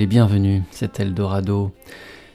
Les 0.00 0.06
bienvenus, 0.06 0.62
c'est 0.70 0.98
Eldorado. 0.98 1.74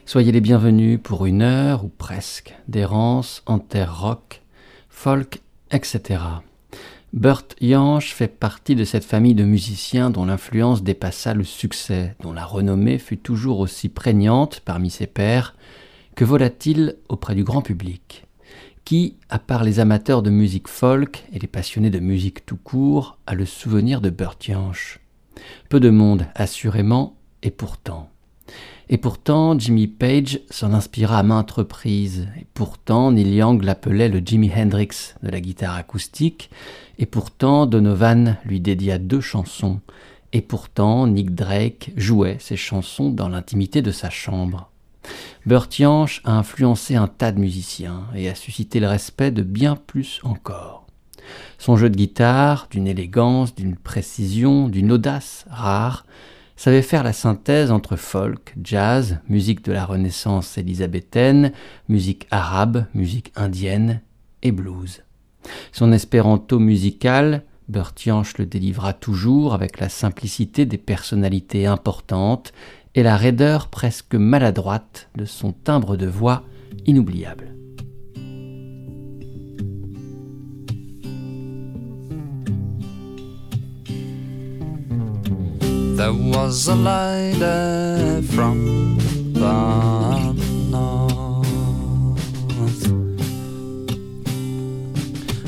Soyez 0.04 0.30
les 0.30 0.40
bienvenus 0.40 1.00
pour 1.02 1.26
une 1.26 1.42
heure 1.42 1.84
ou 1.84 1.88
presque 1.88 2.54
d'errance 2.68 3.42
en 3.44 3.58
terre 3.58 4.02
rock, 4.02 4.42
folk, 4.88 5.40
etc. 5.72 6.20
Burt 7.12 7.56
Jansch 7.60 8.14
fait 8.14 8.28
partie 8.28 8.76
de 8.76 8.84
cette 8.84 9.02
famille 9.02 9.34
de 9.34 9.42
musiciens 9.42 10.10
dont 10.10 10.26
l'influence 10.26 10.84
dépassa 10.84 11.34
le 11.34 11.42
succès, 11.42 12.14
dont 12.20 12.32
la 12.32 12.44
renommée 12.44 12.98
fut 12.98 13.18
toujours 13.18 13.58
aussi 13.58 13.88
prégnante 13.88 14.60
parmi 14.60 14.88
ses 14.88 15.08
pairs 15.08 15.56
que 16.14 16.24
volatile 16.24 16.94
auprès 17.08 17.34
du 17.34 17.42
grand 17.42 17.62
public. 17.62 18.28
Qui, 18.84 19.16
à 19.28 19.40
part 19.40 19.64
les 19.64 19.80
amateurs 19.80 20.22
de 20.22 20.30
musique 20.30 20.68
folk 20.68 21.24
et 21.32 21.40
les 21.40 21.48
passionnés 21.48 21.90
de 21.90 21.98
musique 21.98 22.46
tout 22.46 22.58
court, 22.58 23.18
a 23.26 23.34
le 23.34 23.44
souvenir 23.44 24.00
de 24.00 24.10
Burt 24.10 24.40
Jansch 24.40 25.00
peu 25.68 25.80
de 25.80 25.90
monde, 25.90 26.26
assurément, 26.34 27.15
et 27.46 27.50
pourtant. 27.50 28.10
Et 28.88 28.98
pourtant, 28.98 29.58
Jimmy 29.58 29.86
Page 29.86 30.40
s'en 30.50 30.72
inspira 30.72 31.18
à 31.18 31.22
maintes 31.22 31.50
reprises. 31.52 32.28
Et 32.40 32.46
pourtant, 32.54 33.12
Neil 33.12 33.34
Young 33.34 33.62
l'appelait 33.62 34.08
le 34.08 34.18
Jimi 34.18 34.50
Hendrix 34.54 35.14
de 35.22 35.30
la 35.30 35.40
guitare 35.40 35.76
acoustique. 35.76 36.50
Et 36.98 37.06
pourtant, 37.06 37.66
Donovan 37.66 38.36
lui 38.44 38.60
dédia 38.60 38.98
deux 38.98 39.20
chansons. 39.20 39.80
Et 40.32 40.40
pourtant, 40.40 41.06
Nick 41.06 41.34
Drake 41.34 41.92
jouait 41.96 42.36
ses 42.40 42.56
chansons 42.56 43.10
dans 43.10 43.28
l'intimité 43.28 43.80
de 43.80 43.92
sa 43.92 44.10
chambre. 44.10 44.70
Burt 45.46 45.72
Jansch 45.72 46.20
a 46.24 46.32
influencé 46.32 46.96
un 46.96 47.06
tas 47.06 47.30
de 47.30 47.38
musiciens 47.38 48.04
et 48.14 48.28
a 48.28 48.34
suscité 48.34 48.80
le 48.80 48.88
respect 48.88 49.30
de 49.30 49.42
bien 49.42 49.76
plus 49.76 50.20
encore. 50.24 50.84
Son 51.58 51.76
jeu 51.76 51.90
de 51.90 51.96
guitare, 51.96 52.66
d'une 52.70 52.88
élégance, 52.88 53.54
d'une 53.54 53.76
précision, 53.76 54.68
d'une 54.68 54.92
audace 54.92 55.44
rare, 55.48 56.04
savait 56.56 56.82
faire 56.82 57.04
la 57.04 57.12
synthèse 57.12 57.70
entre 57.70 57.96
folk, 57.96 58.54
jazz, 58.62 59.20
musique 59.28 59.64
de 59.64 59.72
la 59.72 59.84
Renaissance 59.84 60.58
élisabéthaine, 60.58 61.52
musique 61.88 62.26
arabe, 62.30 62.86
musique 62.94 63.32
indienne 63.36 64.00
et 64.42 64.52
blues. 64.52 65.02
Son 65.72 65.92
espéranto 65.92 66.58
musical, 66.58 67.44
Burt 67.68 67.94
le 68.38 68.46
délivra 68.46 68.92
toujours 68.92 69.52
avec 69.52 69.80
la 69.80 69.88
simplicité 69.88 70.66
des 70.66 70.78
personnalités 70.78 71.66
importantes 71.66 72.52
et 72.94 73.02
la 73.02 73.16
raideur 73.16 73.68
presque 73.68 74.14
maladroite 74.14 75.08
de 75.16 75.24
son 75.24 75.52
timbre 75.52 75.96
de 75.96 76.06
voix 76.06 76.44
inoubliable. 76.86 77.55
There 86.06 86.14
was 86.14 86.68
a 86.68 86.76
lady 86.76 88.22
from 88.28 88.96
the 89.32 90.32
north. 90.70 91.46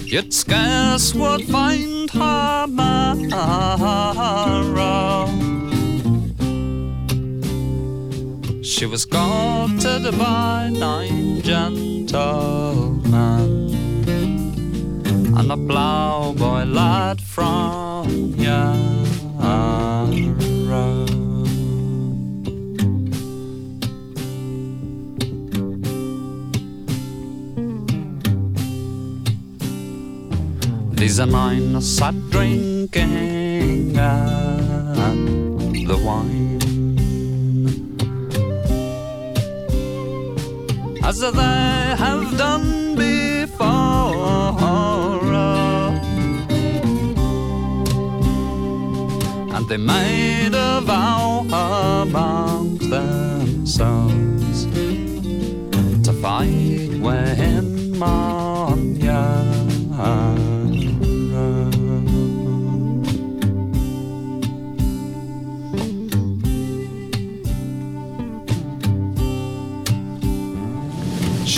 You'd 0.04 0.34
scarce 0.34 1.14
would 1.14 1.44
find 1.44 2.10
her 2.10 2.66
narrow. 2.66 3.68
She 8.64 8.86
was 8.86 9.04
courted 9.04 10.10
by 10.18 10.70
nine 10.72 11.40
gentlemen 11.42 12.98
and 15.38 15.52
a 15.52 15.56
ploughboy 15.56 16.64
lad 16.64 17.20
from 17.20 18.34
Yarrow. 18.36 18.88
These 30.98 31.20
are 31.20 31.26
nine 31.26 31.80
sat 31.80 32.14
drinking 32.28 33.96
at 33.96 35.14
the 35.86 35.96
wine 36.04 36.58
as 41.04 41.20
they 41.20 41.94
have 42.04 42.36
done 42.36 42.96
before. 42.96 44.18
And 49.54 49.68
they 49.68 49.76
made 49.76 50.52
a 50.52 50.80
vow 50.80 51.46
amongst 51.46 52.90
themselves 52.90 54.66
to 56.02 56.12
fight 56.20 56.90
when 57.00 57.96
Manya. 57.96 59.48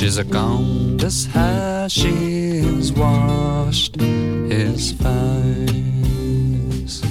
She's 0.01 0.17
a 0.17 0.25
countess, 0.25 1.27
hair 1.27 1.87
she's 1.91 2.91
washed 2.91 4.01
his 4.01 4.93
face. 4.93 7.03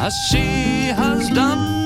As 0.00 0.12
she 0.28 0.88
has 0.88 1.30
done 1.30 1.83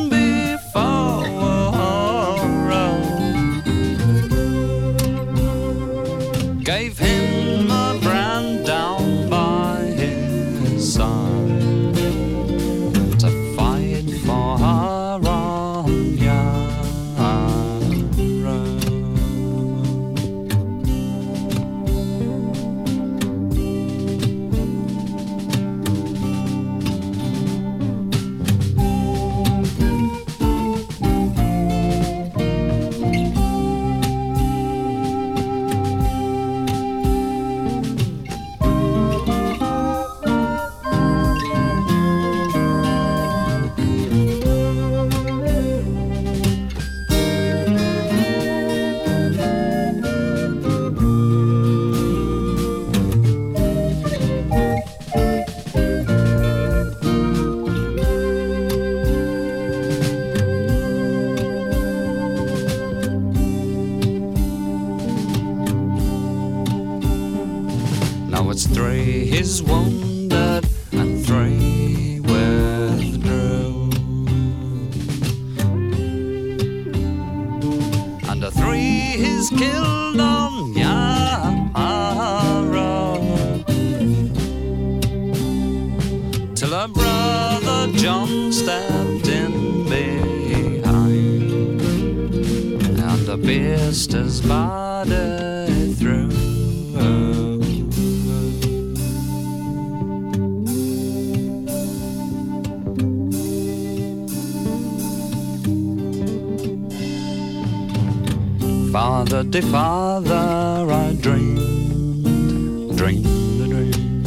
Father, 108.93 109.44
dear 109.44 109.62
father, 109.62 110.87
I 110.90 111.12
dreamed, 111.20 112.96
dreamed 112.96 113.61
a 113.61 113.67
dream 113.69 114.25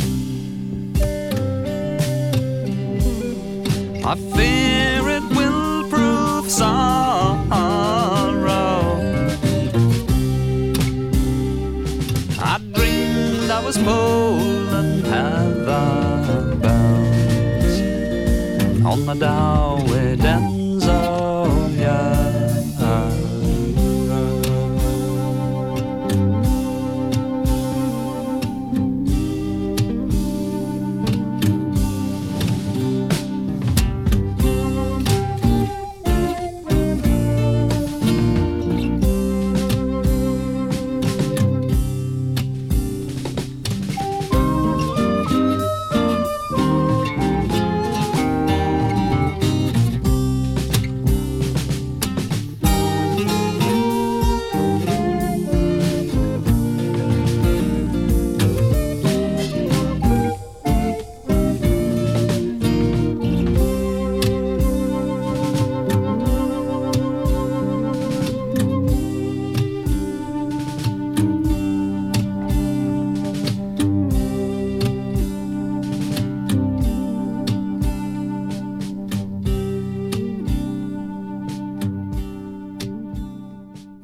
I 4.06 4.16
fear 4.36 5.10
it 5.18 5.24
will 5.36 5.90
prove 5.90 6.52
sorrow. 6.52 7.50
I 12.40 12.60
dreamed 12.74 13.50
I 13.50 13.60
was 13.66 13.78
pulling 13.80 15.04
heather 15.06 16.56
bells 16.62 17.78
on 18.86 19.06
the 19.08 19.16
Dowie 19.16 20.18
Denzo, 20.18 20.61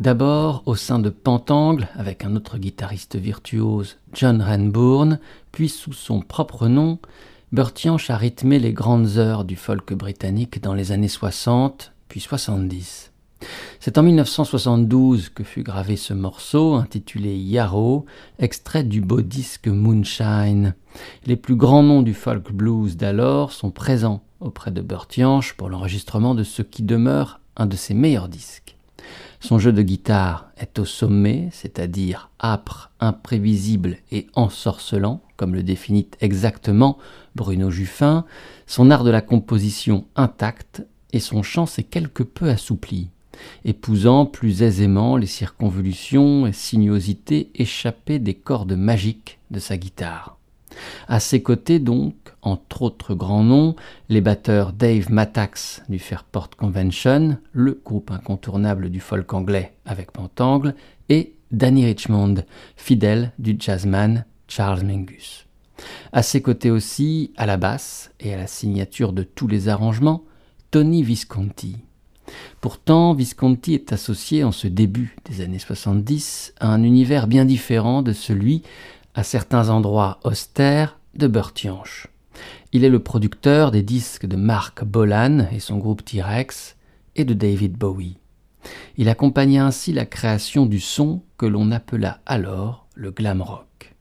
D'abord 0.07 0.63
au 0.65 0.75
sein 0.75 0.99
de 0.99 1.09
Pentangle 1.09 1.89
avec 1.93 2.23
un 2.23 2.37
autre 2.37 2.59
guitariste 2.59 3.17
virtuose, 3.17 3.97
John 4.13 4.41
Renbourn, 4.41 5.19
puis 5.51 5.67
sous 5.67 5.91
son 5.91 6.21
propre 6.21 6.69
nom, 6.69 6.99
Burtianche 7.51 8.09
a 8.09 8.15
rythmé 8.15 8.57
les 8.57 8.71
grandes 8.71 9.17
heures 9.17 9.43
du 9.43 9.57
folk 9.57 9.93
britannique 9.93 10.61
dans 10.61 10.73
les 10.73 10.93
années 10.93 11.09
60 11.09 11.91
puis 12.07 12.21
70. 12.21 13.11
C'est 13.81 13.97
en 13.97 14.03
1972 14.03 15.27
que 15.27 15.43
fut 15.43 15.63
gravé 15.63 15.97
ce 15.97 16.13
morceau 16.13 16.75
intitulé 16.75 17.35
Yarrow, 17.37 18.05
extrait 18.39 18.85
du 18.85 19.01
beau 19.01 19.19
disque 19.19 19.67
Moonshine. 19.67 20.73
Les 21.25 21.35
plus 21.35 21.57
grands 21.57 21.83
noms 21.83 22.01
du 22.01 22.13
folk 22.13 22.53
blues 22.53 22.95
d'alors 22.95 23.51
sont 23.51 23.71
présents 23.71 24.23
auprès 24.39 24.71
de 24.71 24.79
Burtianche 24.79 25.55
pour 25.55 25.67
l'enregistrement 25.67 26.33
de 26.33 26.45
ce 26.45 26.61
qui 26.61 26.83
demeure 26.83 27.41
un 27.57 27.65
de 27.65 27.75
ses 27.75 27.93
meilleurs 27.93 28.29
disques. 28.29 28.76
Son 29.39 29.59
jeu 29.59 29.71
de 29.71 29.81
guitare 29.81 30.49
est 30.57 30.79
au 30.79 30.85
sommet, 30.85 31.49
c'est-à-dire 31.51 32.29
âpre, 32.41 32.91
imprévisible 32.99 33.97
et 34.11 34.27
ensorcelant, 34.33 35.21
comme 35.35 35.53
le 35.53 35.63
définit 35.63 36.07
exactement 36.21 36.97
Bruno 37.35 37.69
Juffin, 37.69 38.25
son 38.65 38.89
art 38.89 39.03
de 39.03 39.11
la 39.11 39.21
composition 39.21 40.05
intact 40.15 40.83
et 41.13 41.19
son 41.19 41.43
chant 41.43 41.67
s'est 41.67 41.83
quelque 41.83 42.23
peu 42.23 42.49
assoupli, 42.49 43.09
épousant 43.63 44.25
plus 44.25 44.63
aisément 44.63 45.17
les 45.17 45.27
circonvolutions 45.27 46.47
et 46.47 46.53
sinuosités 46.53 47.51
échappées 47.53 48.19
des 48.19 48.33
cordes 48.33 48.75
magiques 48.75 49.39
de 49.51 49.59
sa 49.59 49.77
guitare. 49.77 50.37
À 51.07 51.19
ses 51.19 51.41
côtés 51.41 51.79
donc, 51.79 52.15
entre 52.47 52.81
autres 52.81 53.13
grands 53.13 53.43
noms, 53.43 53.75
les 54.09 54.21
batteurs 54.21 54.73
Dave 54.73 55.11
Matax 55.11 55.83
du 55.89 55.99
Fairport 55.99 56.49
Convention, 56.49 57.37
le 57.51 57.79
groupe 57.83 58.11
incontournable 58.11 58.89
du 58.89 58.99
folk 58.99 59.33
anglais 59.33 59.73
avec 59.85 60.11
Pentangle, 60.11 60.73
et 61.09 61.33
Danny 61.51 61.85
Richmond, 61.85 62.35
fidèle 62.75 63.31
du 63.37 63.55
jazzman 63.59 64.25
Charles 64.47 64.83
Mingus. 64.83 65.45
À 66.11 66.23
ses 66.23 66.41
côtés 66.41 66.71
aussi, 66.71 67.31
à 67.37 67.45
la 67.45 67.57
basse 67.57 68.11
et 68.19 68.33
à 68.33 68.37
la 68.37 68.47
signature 68.47 69.13
de 69.13 69.23
tous 69.23 69.47
les 69.47 69.69
arrangements, 69.69 70.23
Tony 70.71 71.03
Visconti. 71.03 71.77
Pourtant, 72.59 73.13
Visconti 73.13 73.73
est 73.73 73.93
associé 73.93 74.43
en 74.43 74.51
ce 74.51 74.67
début 74.67 75.15
des 75.25 75.41
années 75.41 75.59
70 75.59 76.53
à 76.59 76.69
un 76.69 76.83
univers 76.83 77.27
bien 77.27 77.45
différent 77.45 78.01
de 78.01 78.13
celui 78.13 78.63
à 79.15 79.23
certains 79.23 79.69
endroits 79.69 80.19
austères 80.23 80.99
de 81.15 81.27
Bertianche. 81.27 82.07
Il 82.73 82.83
est 82.83 82.89
le 82.89 82.99
producteur 82.99 83.71
des 83.71 83.81
disques 83.81 84.25
de 84.25 84.35
Mark 84.35 84.83
Bolan 84.83 85.47
et 85.53 85.59
son 85.59 85.77
groupe 85.77 86.03
T-Rex 86.03 86.75
et 87.15 87.23
de 87.23 87.33
David 87.33 87.77
Bowie. 87.77 88.17
Il 88.97 89.07
accompagna 89.07 89.65
ainsi 89.65 89.93
la 89.93 90.05
création 90.05 90.65
du 90.65 90.81
son 90.81 91.21
que 91.37 91.45
l'on 91.45 91.71
appela 91.71 92.19
alors 92.25 92.87
le 92.93 93.11
glam 93.11 93.41
rock. 93.41 93.95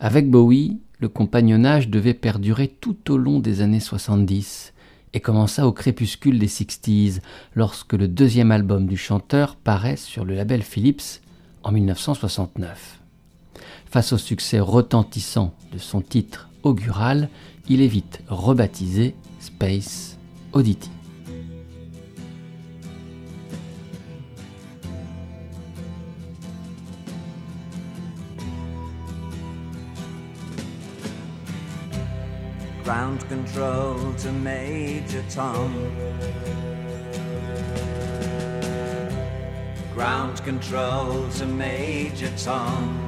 Avec 0.00 0.30
Bowie, 0.30 0.80
le 1.00 1.10
compagnonnage 1.10 1.90
devait 1.90 2.14
perdurer 2.14 2.68
tout 2.68 3.12
au 3.12 3.18
long 3.18 3.40
des 3.40 3.60
années 3.60 3.78
70 3.78 4.72
et 5.12 5.20
commença 5.20 5.66
au 5.66 5.72
crépuscule 5.72 6.38
des 6.38 6.48
60s 6.48 7.20
lorsque 7.54 7.92
le 7.92 8.08
deuxième 8.08 8.52
album 8.52 8.86
du 8.86 8.96
chanteur 8.96 9.56
paraît 9.56 9.96
sur 9.96 10.24
le 10.24 10.34
label 10.34 10.62
Philips 10.62 11.20
en 11.62 11.72
1969. 11.72 13.00
Face 13.84 14.14
au 14.14 14.18
succès 14.18 14.60
retentissant 14.60 15.54
de 15.72 15.78
son 15.78 16.00
titre 16.00 16.48
augural, 16.62 17.28
il 17.68 17.82
est 17.82 17.86
vite 17.86 18.20
rebaptisé 18.28 19.14
Space 19.40 20.18
Oddity. 20.52 20.90
ground 32.88 33.20
control 33.28 34.14
to 34.14 34.32
Major 34.32 35.22
Tom. 35.28 35.92
Ground 39.94 40.42
control 40.42 41.28
to 41.32 41.44
Major 41.44 42.30
Tom. 42.38 43.07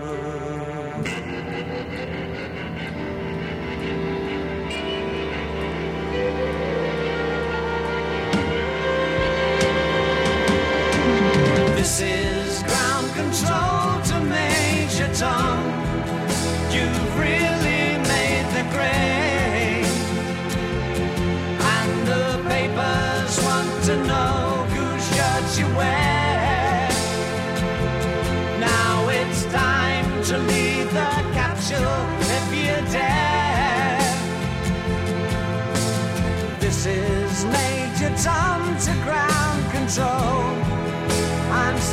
This 11.81 11.99
is 12.01 12.61
ground 12.61 13.07
control 13.15 14.01
to 14.09 14.19
Major 14.29 15.11
Tom. 15.15 15.57
You've 16.69 17.17
really 17.17 17.97
made 18.13 18.45
the 18.53 18.63
grade. 18.69 19.89
And 21.73 22.07
the 22.07 22.27
papers 22.47 23.33
want 23.43 23.83
to 23.85 23.95
know 24.05 24.63
whose 24.69 25.03
shirts 25.09 25.57
you 25.57 25.65
wear. 25.75 26.87
Now 28.59 29.09
it's 29.09 29.45
time 29.45 30.05
to 30.25 30.37
leave 30.37 30.87
the 30.93 31.13
capsule 31.33 32.01
if 32.37 32.45
you 32.61 32.75
dare. 32.91 34.05
This 36.59 36.85
is 36.85 37.43
Major 37.45 38.15
Tom 38.21 38.77
to 38.77 38.93
ground 39.03 39.71
control. 39.71 40.50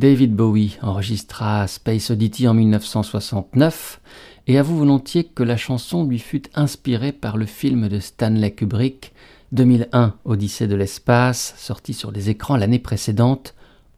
David 0.00 0.34
Bowie 0.34 0.78
enregistra 0.80 1.66
Space 1.66 2.10
Oddity 2.10 2.48
en 2.48 2.54
1969 2.54 4.00
et 4.46 4.56
avoue 4.56 4.78
volontiers 4.78 5.24
que 5.24 5.42
la 5.42 5.58
chanson 5.58 6.06
lui 6.06 6.18
fut 6.18 6.44
inspirée 6.54 7.12
par 7.12 7.36
le 7.36 7.44
film 7.44 7.86
de 7.86 8.00
Stanley 8.00 8.50
Kubrick 8.52 9.12
2001 9.52 10.14
Odyssée 10.24 10.68
de 10.68 10.74
l'espace, 10.74 11.52
sorti 11.58 11.92
sur 11.92 12.12
les 12.12 12.30
écrans 12.30 12.56
l'année 12.56 12.78
précédente 12.78 13.54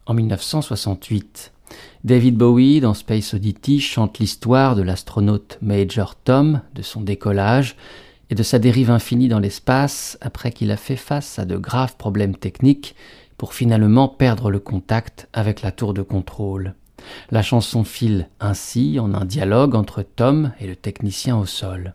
en 0.07 0.15
1968. 0.15 1.53
David 2.03 2.37
Bowie, 2.37 2.81
dans 2.81 2.95
Space 2.95 3.33
Oddity, 3.35 3.79
chante 3.79 4.19
l'histoire 4.19 4.75
de 4.75 4.83
l'astronaute 4.83 5.59
Major 5.63 6.17
Tom, 6.17 6.63
de 6.75 6.83
son 6.83 7.03
décollage 7.03 7.77
et 8.29 8.35
de 8.35 8.43
sa 8.43 8.59
dérive 8.59 8.91
infinie 8.91 9.29
dans 9.29 9.39
l'espace 9.39 10.19
après 10.21 10.51
qu'il 10.51 10.73
a 10.73 10.77
fait 10.77 10.97
face 10.97 11.39
à 11.39 11.45
de 11.45 11.57
graves 11.57 11.97
problèmes 11.97 12.35
techniques 12.35 12.97
pour 13.43 13.55
finalement 13.55 14.07
perdre 14.07 14.53
le 14.53 14.61
contact 14.61 15.29
avec 15.33 15.63
la 15.63 15.73
tour 15.73 15.95
de 15.95 16.03
contrôle. 16.03 16.75
La 17.33 17.43
chanson 17.43 17.83
file 17.83 18.29
ainsi 18.39 19.01
en 19.01 19.15
un 19.15 19.25
dialogue 19.25 19.75
entre 19.75 20.05
Tom 20.05 20.53
et 20.61 20.69
le 20.69 20.77
technicien 20.77 21.37
au 21.37 21.45
sol. 21.45 21.95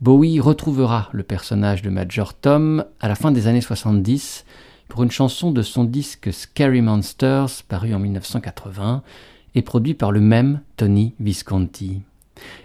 Bowie 0.00 0.40
retrouvera 0.40 1.08
le 1.12 1.22
personnage 1.22 1.82
de 1.82 1.90
Major 1.90 2.34
Tom 2.34 2.84
à 2.98 3.06
la 3.06 3.14
fin 3.14 3.30
des 3.30 3.46
années 3.46 3.60
70 3.60 4.44
pour 4.88 5.04
une 5.04 5.12
chanson 5.12 5.52
de 5.52 5.62
son 5.62 5.84
disque 5.84 6.32
Scary 6.32 6.82
Monsters 6.82 7.62
paru 7.68 7.94
en 7.94 8.00
1980 8.00 9.04
et 9.54 9.62
produit 9.62 9.94
par 9.94 10.10
le 10.10 10.20
même 10.20 10.62
Tony 10.76 11.14
Visconti. 11.20 12.02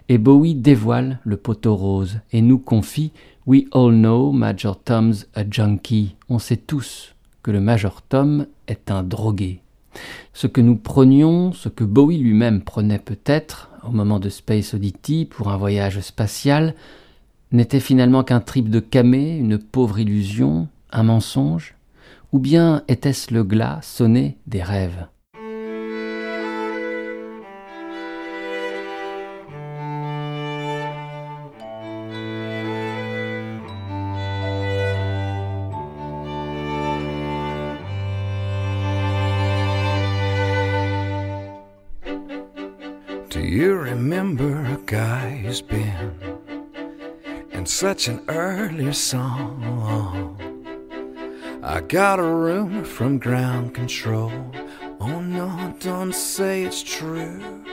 Et 0.10 0.18
Bowie 0.18 0.56
dévoile 0.56 1.20
le 1.24 1.38
poteau 1.38 1.76
rose 1.76 2.18
et 2.32 2.42
nous 2.42 2.58
confie 2.58 3.12
We 3.46 3.66
all 3.74 3.92
know 3.92 4.32
Major 4.32 4.76
Tom's 4.76 5.28
a 5.36 5.44
junkie. 5.48 6.16
On 6.30 6.40
sait 6.40 6.58
tous 6.58 7.14
que 7.44 7.52
le 7.52 7.60
Major 7.60 8.02
Tom 8.02 8.48
est 8.68 8.90
un 8.90 9.04
drogué. 9.04 9.62
Ce 10.34 10.48
que 10.48 10.62
nous 10.62 10.76
prenions, 10.76 11.52
ce 11.52 11.70
que 11.70 11.84
Bowie 11.84 12.18
lui-même 12.18 12.62
prenait 12.62 13.00
peut-être 13.00 13.70
au 13.88 13.92
moment 13.92 14.20
de 14.20 14.30
Space 14.30 14.74
Oddity 14.74 15.26
pour 15.26 15.50
un 15.50 15.58
voyage 15.58 16.00
spatial, 16.00 16.74
n'était 17.52 17.80
finalement 17.80 18.24
qu'un 18.24 18.40
trip 18.40 18.70
de 18.70 18.80
camé, 18.80 19.38
une 19.38 19.60
pauvre 19.60 20.00
illusion, 20.00 20.68
un 20.92 21.04
mensonge 21.04 21.76
Ou 22.32 22.40
bien 22.40 22.84
était-ce 22.88 23.34
le 23.34 23.44
glas 23.44 23.80
sonné 23.84 24.38
des 24.48 24.64
rêves? 24.64 25.06
You 43.54 43.76
remember 43.76 44.66
a 44.66 44.78
guy 44.88 45.30
who's 45.30 45.62
been 45.62 46.12
in 47.52 47.68
such 47.68 48.08
an 48.08 48.20
early 48.28 48.92
song? 48.94 50.36
I 51.62 51.82
got 51.82 52.18
a 52.18 52.24
rumor 52.24 52.84
from 52.84 53.20
ground 53.20 53.76
control. 53.76 54.32
Oh 55.00 55.22
no, 55.22 55.72
don't 55.80 56.16
say 56.16 56.64
it's 56.64 56.82
true. 56.82 57.64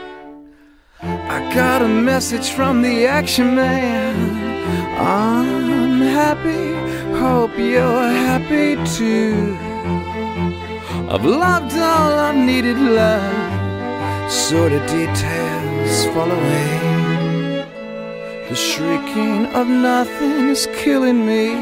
I 1.01 1.51
got 1.55 1.81
a 1.81 1.87
message 1.87 2.51
from 2.51 2.83
the 2.83 3.07
action 3.07 3.55
man. 3.55 4.15
I'm 4.99 5.99
happy, 5.99 6.75
hope 7.17 7.57
you're 7.57 8.07
happy 8.29 8.75
too. 8.97 9.57
I've 11.09 11.25
loved 11.25 11.73
all 11.73 12.19
I've 12.19 12.35
needed 12.35 12.77
love. 12.77 14.31
Sordid 14.31 14.87
details 15.91 16.05
fall 16.13 16.31
away. 16.31 17.67
The 18.49 18.55
shrieking 18.55 19.47
of 19.47 19.67
nothing 19.67 20.49
is 20.49 20.67
killing 20.75 21.25
me. 21.25 21.55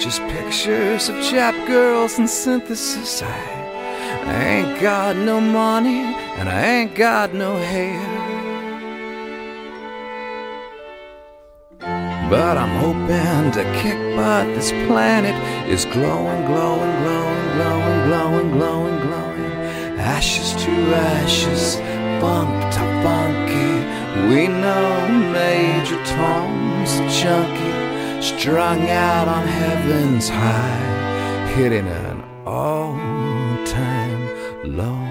Just 0.00 0.20
pictures 0.28 1.08
of 1.08 1.22
chap 1.22 1.54
girls 1.66 2.18
and 2.18 2.28
synthesis. 2.28 3.22
I, 3.22 3.28
I 4.24 4.44
ain't 4.44 4.80
got 4.80 5.16
no 5.16 5.40
money 5.40 6.00
and 6.38 6.48
I 6.48 6.64
ain't 6.64 6.94
got 6.94 7.34
no 7.34 7.56
hair. 7.56 8.00
But 12.30 12.56
I'm 12.56 12.74
hoping 12.80 13.52
to 13.52 13.62
kick 13.82 13.98
butt. 14.16 14.46
This 14.54 14.70
planet 14.86 15.36
is 15.68 15.84
glowing, 15.84 16.46
glowing, 16.46 16.94
glowing, 17.02 17.48
glowing, 17.56 18.08
glowing, 18.08 18.50
glowing, 18.52 19.00
glowing. 19.00 19.52
Ashes 20.00 20.54
to 20.64 20.70
ashes, 20.94 21.76
funk 22.22 22.54
to 22.74 22.84
funky. 23.02 23.72
We 24.28 24.46
know 24.46 25.08
Major 25.38 26.00
Tom's 26.04 26.92
junkie, 27.18 28.22
strung 28.22 28.80
out 28.88 29.26
on 29.26 29.44
heaven's 29.60 30.28
high, 30.28 31.48
hitting 31.56 31.88
an 31.88 32.22
all-time 32.46 34.22
low. 34.78 35.02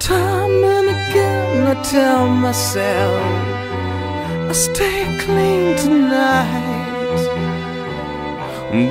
Time 0.00 0.56
and 0.76 0.88
again 0.96 1.56
I 1.72 1.76
tell 1.82 2.26
myself 2.26 3.22
I 4.50 4.52
stay 4.52 5.04
clean 5.24 5.76
tonight 5.76 6.68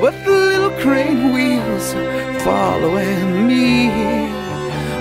But 0.01 0.15
the 0.25 0.31
little 0.31 0.73
crane 0.81 1.33
wheels 1.33 1.87
following 2.43 3.47
me 3.47 4.36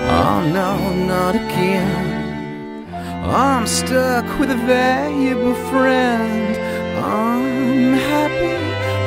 Oh 0.09 0.39
no, 0.59 0.71
not 1.07 1.35
again 1.35 2.87
oh, 3.25 3.31
I'm 3.31 3.67
stuck 3.67 4.27
with 4.39 4.51
a 4.51 4.61
valuable 4.67 5.55
friend 5.71 6.57
I'm 6.97 7.93
happy, 8.13 8.57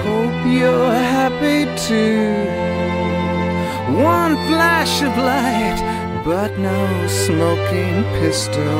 hope 0.07 0.45
you're 0.45 0.93
happy 1.17 1.65
too 1.87 2.69
one 3.99 4.35
flash 4.47 5.01
of 5.01 5.17
light, 5.17 5.79
but 6.23 6.57
no 6.59 7.07
smoking 7.07 8.03
pistol. 8.19 8.79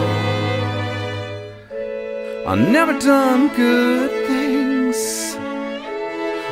I 2.48 2.56
never 2.56 2.98
done 3.00 3.50
good 3.56 4.12
things. 4.28 5.36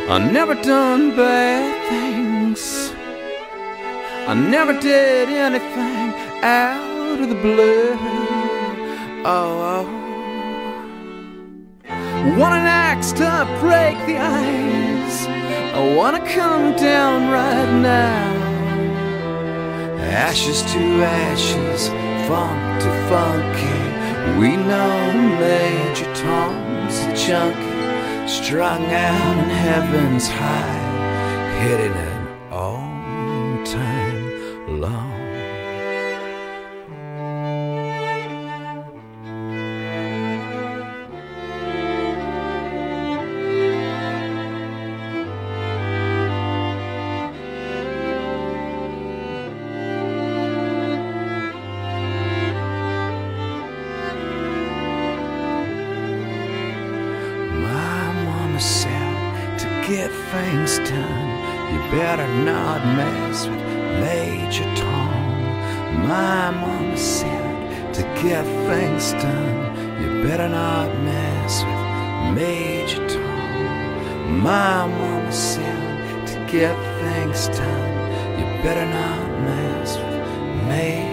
I 0.10 0.18
never 0.32 0.56
done 0.56 1.16
bad. 1.16 1.77
I 4.28 4.34
never 4.34 4.74
did 4.78 5.30
anything 5.30 6.14
out 6.44 7.18
of 7.22 7.30
the 7.30 7.36
blue. 7.36 7.96
Oh, 9.24 9.64
oh. 9.72 9.86
Want 12.38 12.54
an 12.56 12.68
axe 12.68 13.14
to 13.14 13.48
break 13.62 13.96
the 14.06 14.18
ice. 14.18 15.28
I 15.28 15.96
wanna 15.96 16.20
come 16.28 16.76
down 16.76 17.32
right 17.32 17.72
now. 17.82 18.34
Ashes 19.98 20.62
to 20.74 20.80
ashes, 21.06 21.88
funk 22.28 22.82
to 22.82 22.92
funky. 23.08 23.80
We 24.38 24.58
know 24.58 25.14
Major 25.40 26.14
Tom's 26.14 27.00
a 27.00 27.16
junkie, 27.16 28.28
strung 28.28 28.86
out 28.88 29.38
in 29.38 29.50
heaven's 29.50 30.28
high, 30.28 31.62
hitting 31.62 31.94
an 31.94 32.17
things 60.38 60.78
done, 60.90 61.74
you 61.74 61.80
better 62.00 62.28
not 62.50 62.80
mess 63.00 63.48
with 63.48 63.64
Major 64.06 64.68
Tom. 64.76 66.08
My 66.08 66.52
mama 66.52 66.98
said 66.98 67.94
to 67.96 68.02
get 68.22 68.46
things 68.70 69.14
done, 69.14 69.58
you 70.02 70.10
better 70.28 70.50
not 70.50 70.90
mess 71.10 71.54
with 71.68 71.84
Major 72.40 73.04
Tom. 73.08 74.42
My 74.50 74.86
mama 74.86 75.32
said 75.32 76.28
to 76.32 76.36
get 76.52 76.76
things 77.02 77.48
done, 77.58 77.94
you 78.38 78.46
better 78.64 78.88
not 79.00 79.26
mess 79.48 79.98
with 79.98 80.68
Major 80.68 81.07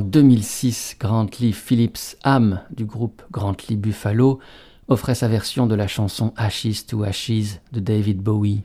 En 0.00 0.02
2006, 0.02 0.96
Grantley 0.98 1.52
Phillips 1.52 2.16
Am 2.22 2.62
du 2.70 2.86
groupe 2.86 3.22
Grantley 3.30 3.76
Buffalo 3.76 4.38
offrait 4.88 5.14
sa 5.14 5.28
version 5.28 5.66
de 5.66 5.74
la 5.74 5.88
chanson 5.88 6.32
Ashes 6.38 6.86
to 6.88 7.04
Ashes 7.04 7.60
de 7.72 7.80
David 7.80 8.22
Bowie. 8.22 8.62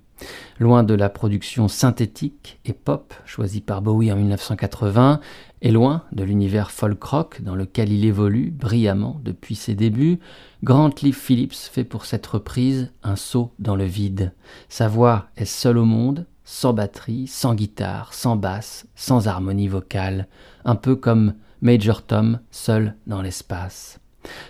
Loin 0.59 0.83
de 0.83 0.93
la 0.93 1.09
production 1.09 1.67
synthétique 1.67 2.61
et 2.63 2.71
pop 2.71 3.13
choisie 3.25 3.59
par 3.59 3.81
Bowie 3.81 4.13
en 4.13 4.15
1980, 4.15 5.19
et 5.61 5.71
loin 5.71 6.03
de 6.13 6.23
l'univers 6.23 6.71
folk 6.71 7.03
rock 7.03 7.41
dans 7.41 7.55
lequel 7.55 7.91
il 7.91 8.05
évolue 8.05 8.49
brillamment 8.49 9.19
depuis 9.21 9.55
ses 9.55 9.75
débuts, 9.75 10.19
Grantley 10.63 11.11
Phillips 11.11 11.69
fait 11.69 11.83
pour 11.83 12.05
cette 12.05 12.27
reprise 12.27 12.93
un 13.03 13.17
saut 13.17 13.51
dans 13.59 13.75
le 13.75 13.83
vide. 13.83 14.31
Sa 14.69 14.87
voix 14.87 15.25
est 15.35 15.43
seule 15.43 15.79
au 15.79 15.85
monde, 15.85 16.27
sans 16.45 16.73
batterie, 16.73 17.27
sans 17.27 17.55
guitare, 17.55 18.13
sans 18.13 18.35
basse, 18.35 18.85
sans 18.95 19.27
harmonie 19.27 19.67
vocale, 19.67 20.27
un 20.63 20.75
peu 20.75 20.95
comme 20.95 21.33
Major 21.61 22.03
Tom 22.03 22.39
seul 22.51 22.95
dans 23.07 23.21
l'espace. 23.21 23.99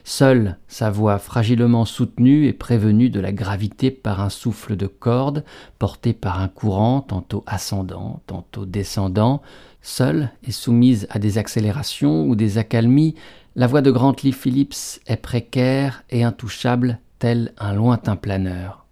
Seule 0.03 0.58
sa 0.67 0.89
voix 0.89 1.17
fragilement 1.19 1.86
soutenue 1.86 2.47
et 2.47 2.53
prévenue 2.53 3.10
de 3.10 3.19
la 3.19 3.31
gravité 3.31 3.91
par 3.91 4.21
un 4.21 4.29
souffle 4.29 4.75
de 4.75 4.88
corde, 4.88 5.43
porté 5.79 6.13
par 6.13 6.39
un 6.39 6.47
courant 6.47 7.01
tantôt 7.01 7.43
ascendant, 7.47 8.21
tantôt 8.27 8.65
descendant, 8.65 9.41
seule 9.81 10.31
et 10.43 10.51
soumise 10.51 11.08
à 11.10 11.19
des 11.19 11.38
accélérations 11.38 12.25
ou 12.25 12.36
des 12.36 12.58
accalmies, 12.58 13.15
la 13.55 13.67
voix 13.67 13.81
de 13.81 13.91
Grantley 13.91 14.31
Phillips 14.31 14.99
est 15.08 15.17
précaire 15.17 16.03
et 16.10 16.23
intouchable 16.23 16.99
tel 17.19 17.53
un 17.58 17.73
lointain 17.73 18.15
planeur. 18.15 18.85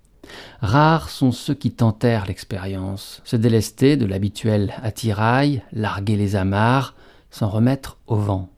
Rares 0.62 1.10
sont 1.10 1.32
ceux 1.32 1.54
qui 1.54 1.72
tentèrent 1.72 2.26
l'expérience, 2.26 3.22
se 3.24 3.36
délester 3.36 3.98
de 3.98 4.06
l'habituel 4.06 4.74
attirail, 4.82 5.62
larguer 5.72 6.16
les 6.16 6.36
amarres, 6.36 6.96
s'en 7.30 7.50
remettre 7.50 7.98
au 8.08 8.16
vent. 8.16 8.50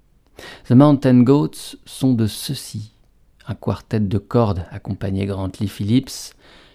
The 0.68 0.72
Mountain 0.72 1.24
Goats 1.24 1.76
sont 1.86 2.14
de 2.14 2.28
ceux-ci. 2.28 2.92
Un 3.48 3.56
quartet 3.56 4.00
de 4.00 4.18
cordes 4.18 4.66
accompagnait 4.72 5.26
Grantley 5.26 5.68
Phillips. 5.68 6.34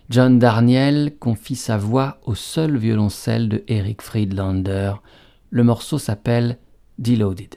John 0.08 0.38
Darniel 0.38 1.16
confie 1.18 1.56
sa 1.56 1.76
voix 1.76 2.18
au 2.24 2.34
seul 2.34 2.76
violoncelle 2.76 3.48
de 3.48 3.62
Eric 3.68 4.02
Friedlander. 4.02 4.94
Le 5.50 5.64
morceau 5.64 5.98
s'appelle 5.98 6.58
Deloaded. 6.98 7.56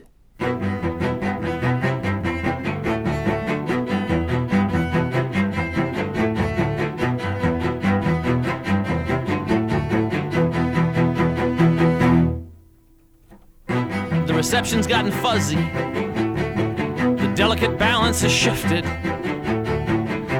The 14.26 14.32
reception's 14.34 14.86
gotten 14.86 15.12
fuzzy. 15.12 15.56
The 15.56 17.32
delicate 17.36 17.78
balance 17.78 18.22
has 18.22 18.32
shifted. 18.32 18.84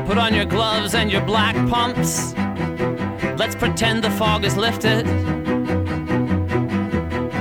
Put 0.07 0.18
on 0.18 0.35
your 0.35 0.47
gloves 0.47 0.94
and 0.94 1.11
your 1.12 1.20
black 1.20 1.55
pumps. 1.68 2.35
Let's 3.38 3.55
pretend 3.55 4.03
the 4.03 4.11
fog 4.11 4.44
is 4.44 4.57
lifted. 4.57 5.05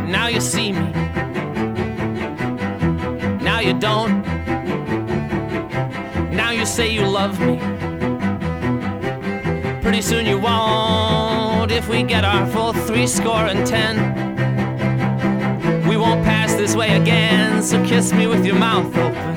Now 0.08 0.28
you 0.28 0.42
see 0.42 0.74
me. 0.74 0.92
Now 3.42 3.60
you 3.62 3.74
don't. 3.80 4.22
Now 6.36 6.52
you 6.52 6.66
say 6.66 6.92
you 6.94 7.06
love 7.06 7.40
me. 7.40 7.58
Pretty 9.82 10.02
soon 10.02 10.26
you 10.26 10.40
won't 10.40 11.72
if 11.72 11.88
we 11.88 12.04
get 12.04 12.26
our 12.26 12.46
full 12.48 12.74
three 12.74 13.08
score 13.08 13.46
and 13.46 13.66
ten. 13.66 14.23
Won't 16.04 16.26
pass 16.26 16.54
this 16.56 16.76
way 16.76 16.98
again, 16.98 17.63
so 17.63 17.82
kiss 17.86 18.12
me 18.12 18.28
with 18.28 18.46
your 18.46 18.58
mouth 18.58 18.94
open. 18.98 19.36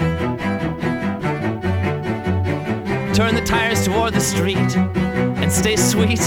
Turn 3.15 3.37
the 3.37 3.43
tires 3.47 3.85
toward 3.87 4.15
the 4.15 4.21
street 4.21 4.77
and 4.77 5.53
stay 5.53 5.77
sweet. 5.77 6.21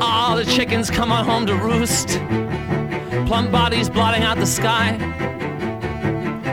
All 0.00 0.34
the 0.34 0.46
chickens 0.46 0.90
come 0.90 1.12
on 1.12 1.26
home 1.26 1.44
to 1.44 1.54
roost 1.56 2.18
bodies 3.70 3.88
blotting 3.88 4.24
out 4.24 4.36
the 4.36 4.46
sky. 4.46 4.96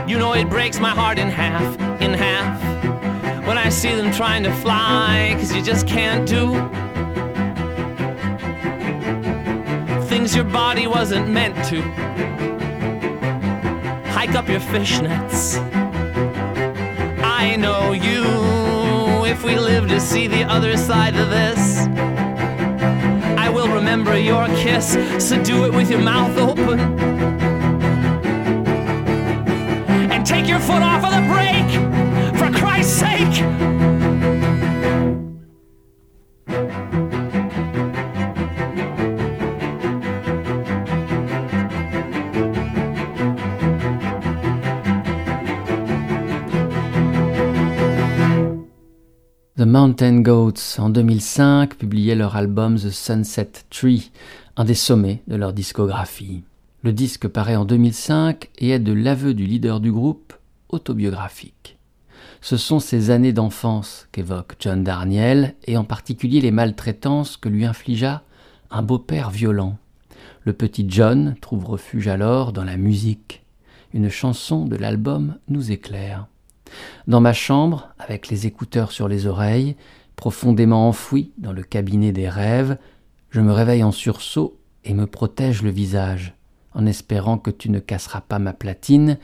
You 0.06 0.18
know 0.18 0.34
it 0.34 0.48
breaks 0.48 0.78
my 0.78 0.90
heart 0.90 1.18
in 1.18 1.28
half, 1.28 1.74
in 2.00 2.14
half, 2.14 2.62
when 3.44 3.58
I 3.58 3.70
see 3.70 3.92
them 3.92 4.12
trying 4.12 4.44
to 4.44 4.52
fly, 4.52 5.34
cause 5.36 5.52
you 5.52 5.60
just 5.60 5.88
can't 5.88 6.28
do 6.28 6.52
things 10.06 10.36
your 10.36 10.44
body 10.44 10.86
wasn't 10.86 11.28
meant 11.28 11.56
to. 11.70 11.82
Hike 14.12 14.36
up 14.36 14.48
your 14.48 14.60
fishnets. 14.60 15.58
I 17.20 17.56
know 17.56 17.94
you, 17.94 19.24
if 19.26 19.42
we 19.42 19.56
live 19.56 19.88
to 19.88 19.98
see 20.00 20.28
the 20.28 20.44
other 20.44 20.76
side 20.76 21.16
of 21.16 21.30
this. 21.30 21.78
I 23.36 23.48
will 23.48 23.68
remember 23.74 24.16
your 24.16 24.46
kiss, 24.62 24.92
so 25.18 25.42
do 25.42 25.64
it 25.64 25.74
with 25.74 25.90
your 25.90 26.00
mouth 26.00 26.38
open. 26.38 26.97
The 30.68 32.38
for 32.38 32.50
Christ's 32.50 32.92
sake! 32.92 33.44
The 49.56 49.62
Mountain 49.62 50.20
Goats, 50.20 50.78
en 50.78 50.90
2005, 50.90 51.76
publiaient 51.76 52.14
leur 52.14 52.36
album 52.36 52.76
The 52.76 52.90
Sunset 52.90 53.50
Tree, 53.70 54.10
un 54.56 54.64
des 54.64 54.74
sommets 54.74 55.22
de 55.26 55.36
leur 55.36 55.52
discographie. 55.52 56.44
Le 56.84 56.92
disque 56.92 57.26
paraît 57.26 57.56
en 57.56 57.64
2005 57.64 58.50
et 58.58 58.70
est 58.70 58.78
de 58.78 58.92
l'aveu 58.92 59.34
du 59.34 59.46
leader 59.46 59.80
du 59.80 59.90
groupe 59.90 60.37
autobiographique. 60.68 61.78
Ce 62.40 62.56
sont 62.56 62.78
ces 62.78 63.10
années 63.10 63.32
d'enfance 63.32 64.06
qu'évoque 64.12 64.56
John 64.60 64.84
Darniel 64.84 65.54
et 65.66 65.76
en 65.76 65.84
particulier 65.84 66.40
les 66.40 66.50
maltraitances 66.50 67.36
que 67.36 67.48
lui 67.48 67.64
infligea 67.64 68.22
un 68.70 68.82
beau-père 68.82 69.30
violent. 69.30 69.76
Le 70.44 70.52
petit 70.52 70.86
John 70.88 71.34
trouve 71.40 71.64
refuge 71.64 72.08
alors 72.08 72.52
dans 72.52 72.64
la 72.64 72.76
musique. 72.76 73.42
Une 73.92 74.08
chanson 74.08 74.66
de 74.66 74.76
l'album 74.76 75.36
nous 75.48 75.72
éclaire. 75.72 76.26
Dans 77.06 77.20
ma 77.20 77.32
chambre, 77.32 77.88
avec 77.98 78.28
les 78.28 78.46
écouteurs 78.46 78.92
sur 78.92 79.08
les 79.08 79.26
oreilles, 79.26 79.76
profondément 80.16 80.88
enfoui 80.88 81.32
dans 81.38 81.52
le 81.52 81.62
cabinet 81.62 82.12
des 82.12 82.28
rêves, 82.28 82.76
je 83.30 83.40
me 83.40 83.52
réveille 83.52 83.82
en 83.82 83.92
sursaut 83.92 84.58
et 84.84 84.94
me 84.94 85.06
protège 85.06 85.62
le 85.62 85.70
visage, 85.70 86.34
en 86.74 86.86
espérant 86.86 87.38
que 87.38 87.50
tu 87.50 87.70
ne 87.70 87.78
casseras 87.78 88.20
pas 88.20 88.38
ma 88.38 88.52
platine, 88.52 89.18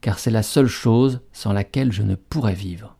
car 0.00 0.18
c'est 0.18 0.30
la 0.30 0.42
seule 0.42 0.66
chose 0.66 1.20
sans 1.32 1.52
laquelle 1.52 1.92
je 1.92 2.02
ne 2.02 2.14
pourrais 2.14 2.54
vivre. 2.54 2.96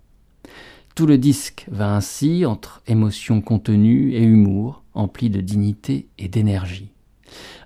Tout 0.95 1.07
le 1.07 1.19
disque 1.19 1.67
va 1.71 1.95
ainsi 1.95 2.45
entre 2.45 2.83
émotion 2.87 3.41
contenue 3.41 4.13
et 4.13 4.23
humour, 4.23 4.83
empli 4.95 5.31
de 5.31 5.41
dignité 5.41 6.09
et 6.19 6.29
d'énergie. 6.29 6.91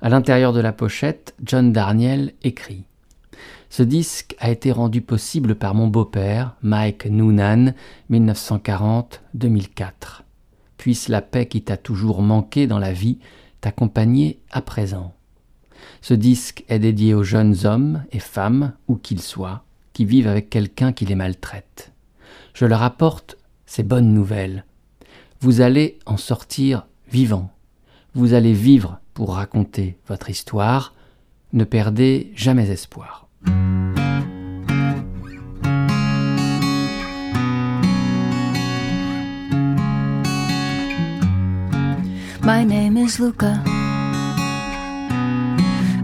À 0.03 0.09
l'intérieur 0.09 0.53
de 0.53 0.61
la 0.61 0.73
pochette, 0.73 1.35
John 1.43 1.73
Darniel 1.73 2.35
écrit 2.43 2.85
ce 3.77 3.83
disque 3.83 4.37
a 4.39 4.51
été 4.51 4.71
rendu 4.71 5.01
possible 5.01 5.57
par 5.57 5.75
mon 5.75 5.89
beau-père, 5.89 6.55
Mike 6.63 7.07
Noonan, 7.07 7.75
1940-2004. 8.09 10.23
Puisse 10.77 11.09
la 11.09 11.21
paix 11.21 11.47
qui 11.47 11.63
t'a 11.63 11.77
toujours 11.77 12.23
manqué 12.23 12.69
dans 12.69 12.79
la 12.79 12.93
vie 12.93 13.19
t'accompagner 13.61 14.39
à 14.53 14.63
présent. 14.63 15.14
Ce 16.07 16.13
disque 16.13 16.65
est 16.69 16.81
dédié 16.81 17.15
aux 17.15 17.23
jeunes 17.23 17.65
hommes 17.65 18.05
et 18.13 18.19
femmes, 18.19 18.75
où 18.89 18.97
qu'ils 18.97 19.23
soient, 19.23 19.65
qui 19.95 20.05
vivent 20.05 20.29
avec 20.29 20.51
quelqu'un 20.51 20.93
qui 20.93 21.07
les 21.07 21.15
maltraite. 21.15 21.93
Je 22.53 22.67
leur 22.67 22.83
apporte 22.83 23.39
ces 23.65 23.83
bonnes 23.83 24.13
nouvelles. 24.13 24.67
Vous 25.41 25.63
allez 25.63 25.99
en 26.05 26.19
sortir 26.19 26.87
vivant. 27.11 27.51
Vous 28.15 28.35
allez 28.35 28.53
vivre 28.53 29.01
pour 29.15 29.37
raconter 29.37 29.97
votre 30.07 30.29
histoire. 30.29 30.93
Ne 31.55 31.65
perdez 31.65 32.33
jamais 32.37 32.69
espoir. 32.69 33.27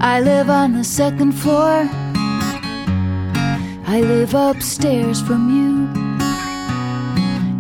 I 0.03 0.21
live 0.21 0.49
on 0.49 0.73
the 0.73 0.83
second 0.83 1.33
floor. 1.33 1.87
I 3.87 4.01
live 4.01 4.35
upstairs 4.35 5.21
from 5.21 5.51
you. 5.51 5.71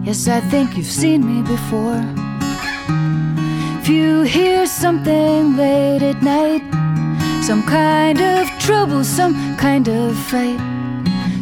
Yes, 0.03 0.26
I 0.26 0.40
think 0.40 0.74
you've 0.74 0.87
seen 0.87 1.20
me 1.26 1.42
before. 1.42 2.03
If 3.79 3.90
you 3.90 4.22
hear 4.22 4.64
something 4.64 5.55
late 5.59 6.00
at 6.00 6.22
night, 6.22 6.62
some 7.44 7.62
kind 7.62 8.22
of 8.22 8.48
trouble, 8.59 9.05
some 9.05 9.59
kind 9.59 9.87
of 9.87 10.16
fight, 10.16 10.59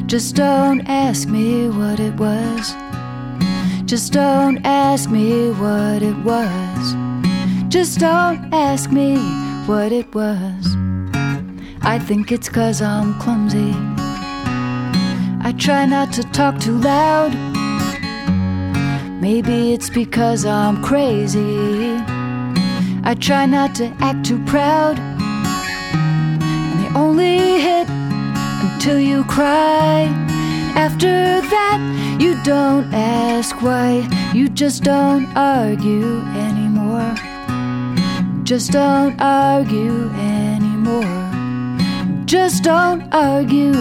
just 0.06 0.34
don't 0.34 0.80
ask 0.88 1.28
me 1.28 1.68
what 1.68 2.00
it 2.00 2.14
was. 2.14 2.74
Just 3.84 4.12
don't 4.12 4.58
ask 4.66 5.08
me 5.08 5.50
what 5.52 6.02
it 6.02 6.16
was. 6.24 6.96
Just 7.68 8.00
don't 8.00 8.52
ask 8.52 8.90
me 8.90 9.16
what 9.66 9.92
it 9.92 10.12
was. 10.12 10.77
I 11.88 11.98
think 11.98 12.30
it's 12.30 12.50
cause 12.50 12.82
I'm 12.82 13.18
clumsy. 13.18 13.72
I 15.40 15.54
try 15.56 15.86
not 15.86 16.12
to 16.12 16.22
talk 16.22 16.60
too 16.60 16.76
loud. 16.76 17.32
Maybe 19.22 19.72
it's 19.72 19.88
because 19.88 20.44
I'm 20.44 20.82
crazy. 20.84 21.96
I 23.04 23.16
try 23.18 23.46
not 23.46 23.74
to 23.76 23.86
act 24.00 24.26
too 24.26 24.38
proud. 24.44 24.98
And 24.98 26.78
they 26.78 26.90
only 26.94 27.58
hit 27.58 27.88
until 27.88 29.00
you 29.00 29.24
cry. 29.24 30.12
After 30.76 31.40
that, 31.40 32.18
you 32.20 32.36
don't 32.44 32.92
ask 32.92 33.62
why. 33.62 34.06
You 34.34 34.50
just 34.50 34.84
don't 34.84 35.26
argue 35.34 36.20
anymore. 36.36 37.14
Just 38.44 38.72
don't 38.72 39.18
argue 39.18 40.10
anymore. 40.10 41.17
Just 42.28 42.62
don't 42.62 43.02
argue 43.10 43.72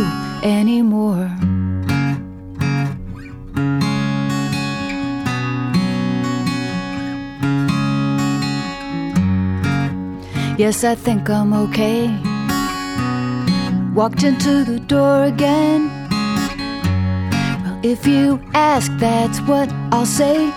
anymore. 0.42 1.30
Yes, 10.58 10.86
I 10.86 10.96
think 10.96 11.30
I'm 11.30 11.52
okay. 11.52 12.08
Walked 13.94 14.24
into 14.24 14.64
the 14.64 14.80
door 14.80 15.26
again. 15.26 15.90
Well, 17.66 17.80
if 17.84 18.08
you 18.08 18.40
ask, 18.54 18.90
that's 18.94 19.42
what 19.42 19.70
I'll 19.92 20.06
say. 20.06 20.50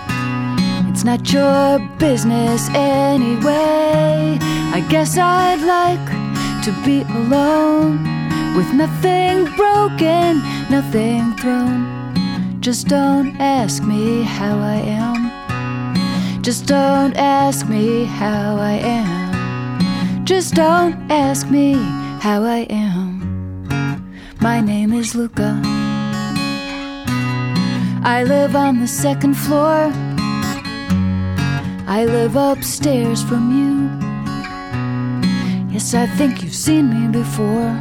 It's 0.87 1.03
not 1.03 1.29
your 1.33 1.79
business 1.99 2.69
anyway. 2.69 4.39
I 4.73 4.79
guess 4.87 5.17
I'd 5.17 5.59
like 5.59 6.20
to 6.63 6.71
be 6.85 7.01
alone 7.01 8.03
with 8.55 8.71
nothing 8.71 9.45
broken, 9.55 10.39
nothing 10.69 11.35
thrown. 11.37 12.59
Just 12.59 12.87
don't 12.87 13.35
ask 13.39 13.81
me 13.83 14.21
how 14.21 14.59
I 14.59 14.75
am. 14.75 16.43
Just 16.43 16.67
don't 16.67 17.17
ask 17.17 17.67
me 17.67 18.05
how 18.05 18.57
I 18.57 18.73
am. 18.73 20.23
Just 20.23 20.53
don't 20.53 20.93
ask 21.09 21.49
me 21.49 21.73
how 22.19 22.43
I 22.43 22.67
am. 22.69 24.13
My 24.39 24.61
name 24.61 24.93
is 24.93 25.15
Luca. 25.15 25.59
I 28.03 28.23
live 28.23 28.55
on 28.55 28.81
the 28.81 28.87
second 28.87 29.33
floor. 29.33 29.91
I 31.87 32.05
live 32.05 32.35
upstairs 32.35 33.23
from 33.23 33.49
you. 33.49 34.10
Yes, 35.81 35.95
I 35.95 36.05
think 36.15 36.43
you've 36.43 36.53
seen 36.53 36.91
me 36.91 37.07
before. 37.07 37.73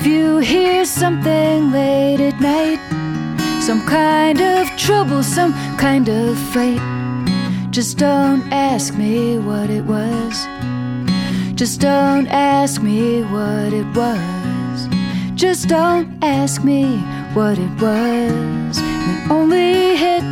If 0.00 0.06
you 0.08 0.38
hear 0.38 0.84
something 0.84 1.70
late 1.70 2.18
at 2.18 2.40
night, 2.40 2.80
some 3.62 3.86
kind 3.86 4.40
of 4.40 4.66
trouble, 4.76 5.22
some 5.22 5.52
kind 5.78 6.08
of 6.08 6.36
fight, 6.52 6.82
just 7.70 7.98
don't 7.98 8.42
ask 8.52 8.98
me 8.98 9.38
what 9.38 9.70
it 9.70 9.84
was. 9.84 10.34
Just 11.54 11.78
don't 11.78 12.26
ask 12.26 12.82
me 12.82 13.22
what 13.22 13.72
it 13.72 13.86
was. 13.94 14.88
Just 15.36 15.68
don't 15.68 16.08
ask 16.24 16.64
me 16.64 16.98
what 17.34 17.56
it 17.56 17.74
was. 17.80 18.80
We 19.06 19.14
only 19.30 19.94
hit 19.94 20.24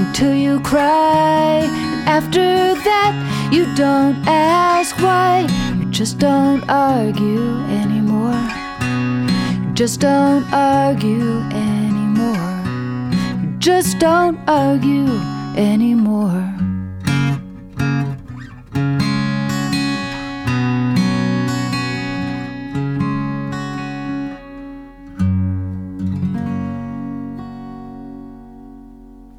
until 0.00 0.32
you 0.32 0.58
cry. 0.60 1.68
And 1.68 2.08
after 2.08 2.74
that, 2.88 3.37
you 3.50 3.66
don't 3.74 4.16
ask 4.26 4.96
why. 4.98 5.46
You 5.78 5.90
just 5.90 6.18
don't 6.18 6.62
argue 6.68 7.56
anymore. 7.80 8.40
You 9.64 9.74
just 9.74 10.00
don't 10.00 10.44
argue 10.52 11.40
anymore. 11.52 12.36
You 13.42 13.56
just 13.58 13.98
don't 13.98 14.38
argue 14.46 15.08
anymore. 15.56 16.42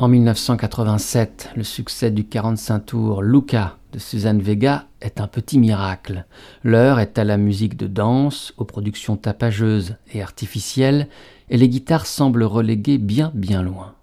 En 0.02 0.08
1987, 0.08 1.50
le 1.58 1.63
succès 1.63 2.10
du 2.10 2.24
45 2.24 2.80
tours 2.80 3.22
Luca 3.22 3.79
de 3.91 3.99
Suzanne 3.99 4.41
Vega 4.41 4.88
est 5.02 5.19
un 5.19 5.28
petit 5.28 5.58
miracle. 5.58 6.25
L'heure 6.63 6.99
est 6.99 7.17
à 7.17 7.23
la 7.23 7.38
musique 7.38 7.78
de 7.78 7.88
danse, 7.88 8.54
aux 8.58 8.65
productions 8.65 9.17
tapageuses 9.17 9.95
et 10.13 10.21
artificielles, 10.21 11.08
et 11.49 11.58
les 11.58 11.69
guitares 11.69 12.06
semblent 12.06 12.43
reléguées 12.43 12.97
bien 12.97 13.32
bien 13.34 13.63
loin. 13.63 13.95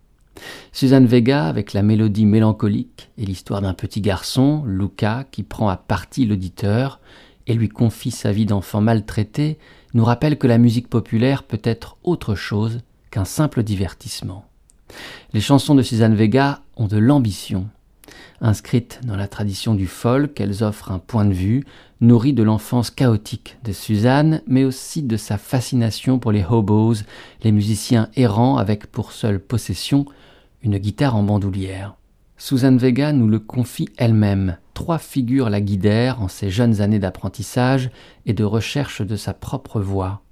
Suzanne 0.73 1.07
Vega, 1.07 1.47
avec 1.47 1.73
la 1.73 1.83
mélodie 1.83 2.27
mélancolique 2.27 3.11
et 3.17 3.25
l'histoire 3.25 3.63
d'un 3.63 3.75
petit 3.75 4.01
garçon, 4.01 4.65
Luca, 4.67 5.25
qui 5.31 5.43
prend 5.43 5.69
à 5.69 5.77
partie 5.77 6.27
l'auditeur 6.27 7.01
et 7.47 7.55
lui 7.55 7.69
confie 7.69 8.11
sa 8.11 8.33
vie 8.33 8.47
d'enfant 8.47 8.81
maltraité, 8.81 9.59
nous 9.95 10.05
rappelle 10.05 10.37
que 10.39 10.47
la 10.47 10.59
musique 10.59 10.89
populaire 10.89 11.43
peut 11.43 11.61
être 11.63 11.97
autre 12.03 12.35
chose 12.35 12.81
qu'un 13.11 13.25
simple 13.25 13.63
divertissement. 13.63 14.45
Les 15.33 15.41
chansons 15.41 15.75
de 15.75 15.83
Suzanne 15.83 16.15
Vega 16.15 16.61
ont 16.77 16.87
de 16.87 16.99
l'ambition. 16.99 17.69
Inscrites 18.41 19.01
dans 19.05 19.17
la 19.17 19.29
tradition 19.29 19.75
du 19.75 19.87
folk, 19.87 20.41
elles 20.41 20.63
offrent 20.63 20.93
un 20.93 20.99
point 20.99 21.25
de 21.25 21.33
vue 21.33 21.65
nourri 22.01 22.35
de 22.35 22.43
l'enfance 22.43 22.91
chaotique 22.91 23.57
de 23.65 23.73
Suzanne, 23.73 24.43
mais 24.47 24.65
aussi 24.65 25.03
de 25.03 25.17
sa 25.17 25.39
fascination 25.39 26.19
pour 26.19 26.33
les 26.33 26.45
hobos, 26.45 26.97
les 27.43 27.53
musiciens 27.53 28.11
errants 28.15 28.59
avec 28.59 28.87
pour 28.87 29.13
seule 29.13 29.41
possession 29.41 30.05
une 30.63 30.79
guitare 30.79 31.17
en 31.17 31.23
bandoulière. 31.23 31.95
Suzanne 32.37 32.77
Vega 32.77 33.13
nous 33.13 33.29
le 33.29 33.39
confie 33.39 33.89
elle-même. 33.97 34.59
Trois 34.75 34.99
figures 34.99 35.49
la 35.49 35.63
guidèrent 35.63 36.21
en 36.21 36.29
ses 36.29 36.51
jeunes 36.51 36.83
années 36.83 36.99
d'apprentissage 36.99 37.91
et 38.27 38.35
de 38.35 38.45
recherche 38.45 39.01
de 39.01 39.17
sa 39.17 39.33
propre 39.33 39.81
voix. 39.81 40.23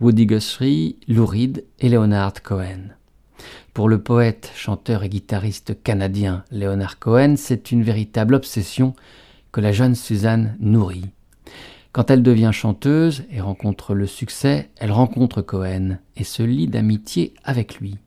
Woody 0.00 0.26
Guthrie, 0.26 0.98
Lou 1.08 1.24
Reed 1.24 1.64
et 1.78 1.88
Leonard 1.88 2.42
Cohen. 2.42 2.97
Pour 3.78 3.88
le 3.88 4.02
poète, 4.02 4.50
chanteur 4.56 5.04
et 5.04 5.08
guitariste 5.08 5.80
canadien 5.84 6.42
Leonard 6.50 6.98
Cohen, 6.98 7.34
c'est 7.36 7.70
une 7.70 7.84
véritable 7.84 8.34
obsession 8.34 8.92
que 9.52 9.60
la 9.60 9.70
jeune 9.70 9.94
Suzanne 9.94 10.56
nourrit. 10.58 11.10
Quand 11.92 12.10
elle 12.10 12.24
devient 12.24 12.50
chanteuse 12.52 13.22
et 13.30 13.40
rencontre 13.40 13.94
le 13.94 14.08
succès, 14.08 14.68
elle 14.78 14.90
rencontre 14.90 15.42
Cohen 15.42 15.98
et 16.16 16.24
se 16.24 16.42
lie 16.42 16.66
d'amitié 16.66 17.34
avec 17.44 17.78
lui. 17.78 17.98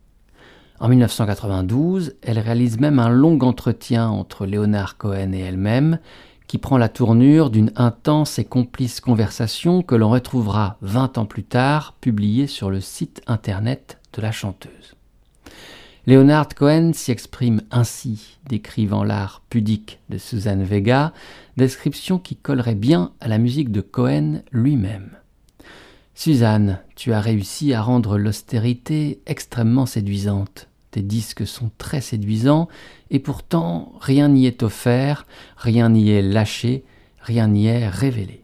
En 0.82 0.90
1992, 0.90 2.16
elle 2.22 2.40
réalise 2.40 2.78
même 2.78 3.00
un 3.00 3.08
long 3.08 3.40
entretien 3.40 4.10
entre 4.10 4.46
Leonard 4.46 4.98
Cohen 4.98 5.32
et 5.32 5.40
elle-même, 5.40 6.00
qui 6.48 6.58
prend 6.58 6.78
la 6.78 6.90
tournure 6.90 7.50
d'une 7.50 7.72
intense 7.78 8.40
et 8.40 8.44
complice 8.44 9.00
conversation 9.00 9.84
que 9.84 9.96
l'on 9.96 10.10
retrouvera 10.10 10.76
20 10.82 11.18
ans 11.18 11.26
plus 11.26 11.46
tard, 11.46 11.96
publiée 12.02 12.48
sur 12.48 12.70
le 12.70 12.82
site 12.82 13.22
internet 13.26 14.00
de 14.12 14.22
la 14.22 14.34
chanteuse. 14.34 14.98
Leonard 16.08 16.50
Cohen 16.56 16.94
s'y 16.94 17.12
exprime 17.12 17.62
ainsi, 17.70 18.40
décrivant 18.50 19.04
l'art 19.04 19.44
pudique 19.50 20.00
de 20.10 20.18
Suzanne 20.18 20.64
Vega, 20.64 21.14
description 21.58 22.18
qui 22.18 22.36
collerait 22.36 22.74
bien 22.74 23.12
à 23.20 23.28
la 23.28 23.38
musique 23.38 23.72
de 23.72 23.82
Cohen 23.82 24.42
lui-même. 24.52 25.12
Suzanne, 26.16 26.80
tu 26.96 27.14
as 27.14 27.22
réussi 27.22 27.74
à 27.74 27.84
rendre 27.84 28.18
l'austérité 28.18 29.22
extrêmement 29.28 29.86
séduisante. 29.86 30.70
Tes 30.90 31.04
disques 31.04 31.46
sont 31.46 31.70
très 31.78 32.02
séduisants, 32.02 32.68
et 33.12 33.20
pourtant 33.20 33.94
rien 34.02 34.28
n'y 34.28 34.48
est 34.48 34.64
offert, 34.64 35.28
rien 35.56 35.90
n'y 35.90 36.10
est 36.10 36.24
lâché, 36.24 36.84
rien 37.20 37.48
n'y 37.48 37.68
est 37.68 37.88
révélé. 37.88 38.44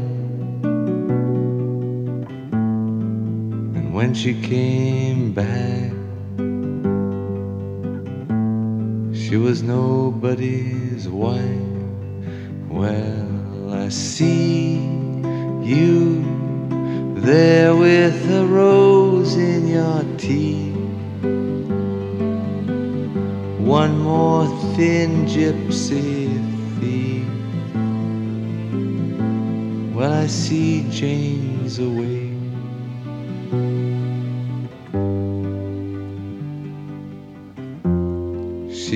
When 4.01 4.15
she 4.15 4.33
came 4.33 5.31
back, 5.31 5.91
she 9.13 9.37
was 9.37 9.61
nobody's 9.61 11.07
wife. 11.07 11.83
Well, 12.67 13.71
I 13.71 13.89
see 13.89 14.77
you 15.61 16.23
there 17.13 17.75
with 17.75 18.27
a 18.31 18.43
rose 18.47 19.35
in 19.35 19.67
your 19.67 20.03
teeth. 20.17 20.75
One 23.59 23.99
more 23.99 24.47
thin 24.75 25.27
gypsy 25.27 26.25
thief. 26.79 27.27
Well, 29.93 30.11
I 30.11 30.25
see 30.25 30.89
Jane's 30.89 31.77
away. 31.77 32.20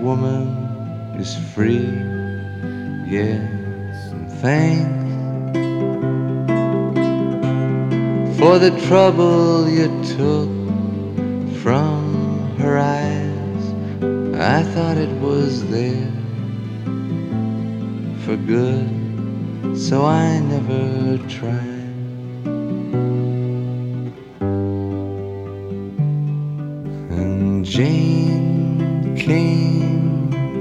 Woman 0.00 1.14
is 1.18 1.36
free. 1.54 1.92
Yes, 3.06 4.12
and 4.12 4.30
thanks 4.40 5.00
for 8.38 8.58
the 8.58 8.70
trouble 8.86 9.68
you 9.68 9.88
took 10.16 10.48
from 11.62 12.56
her 12.58 12.78
eyes. 12.78 13.64
I 14.40 14.62
thought 14.72 14.96
it 14.96 15.14
was 15.20 15.68
there 15.68 16.12
for 18.24 18.36
good, 18.36 19.76
so 19.76 20.06
I 20.06 20.40
never 20.40 21.18
tried. 21.28 21.79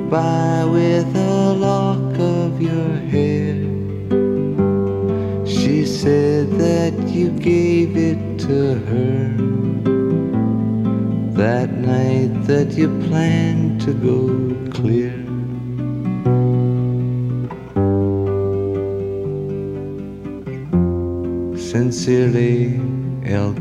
By 0.09 0.65
with 0.65 1.15
a 1.15 1.53
lock 1.53 2.17
of 2.17 2.59
your 2.59 2.95
hair. 3.13 3.53
She 5.45 5.85
said 5.85 6.49
that 6.57 6.95
you 7.07 7.29
gave 7.29 7.95
it 7.95 8.39
to 8.39 8.73
her 8.89 9.29
that 11.37 11.71
night 11.73 12.47
that 12.47 12.71
you 12.71 12.87
planned 13.07 13.81
to 13.81 13.93
go 13.93 14.71
clear. 14.71 15.13
Sincerely, 21.55 22.81
L. 23.25 23.53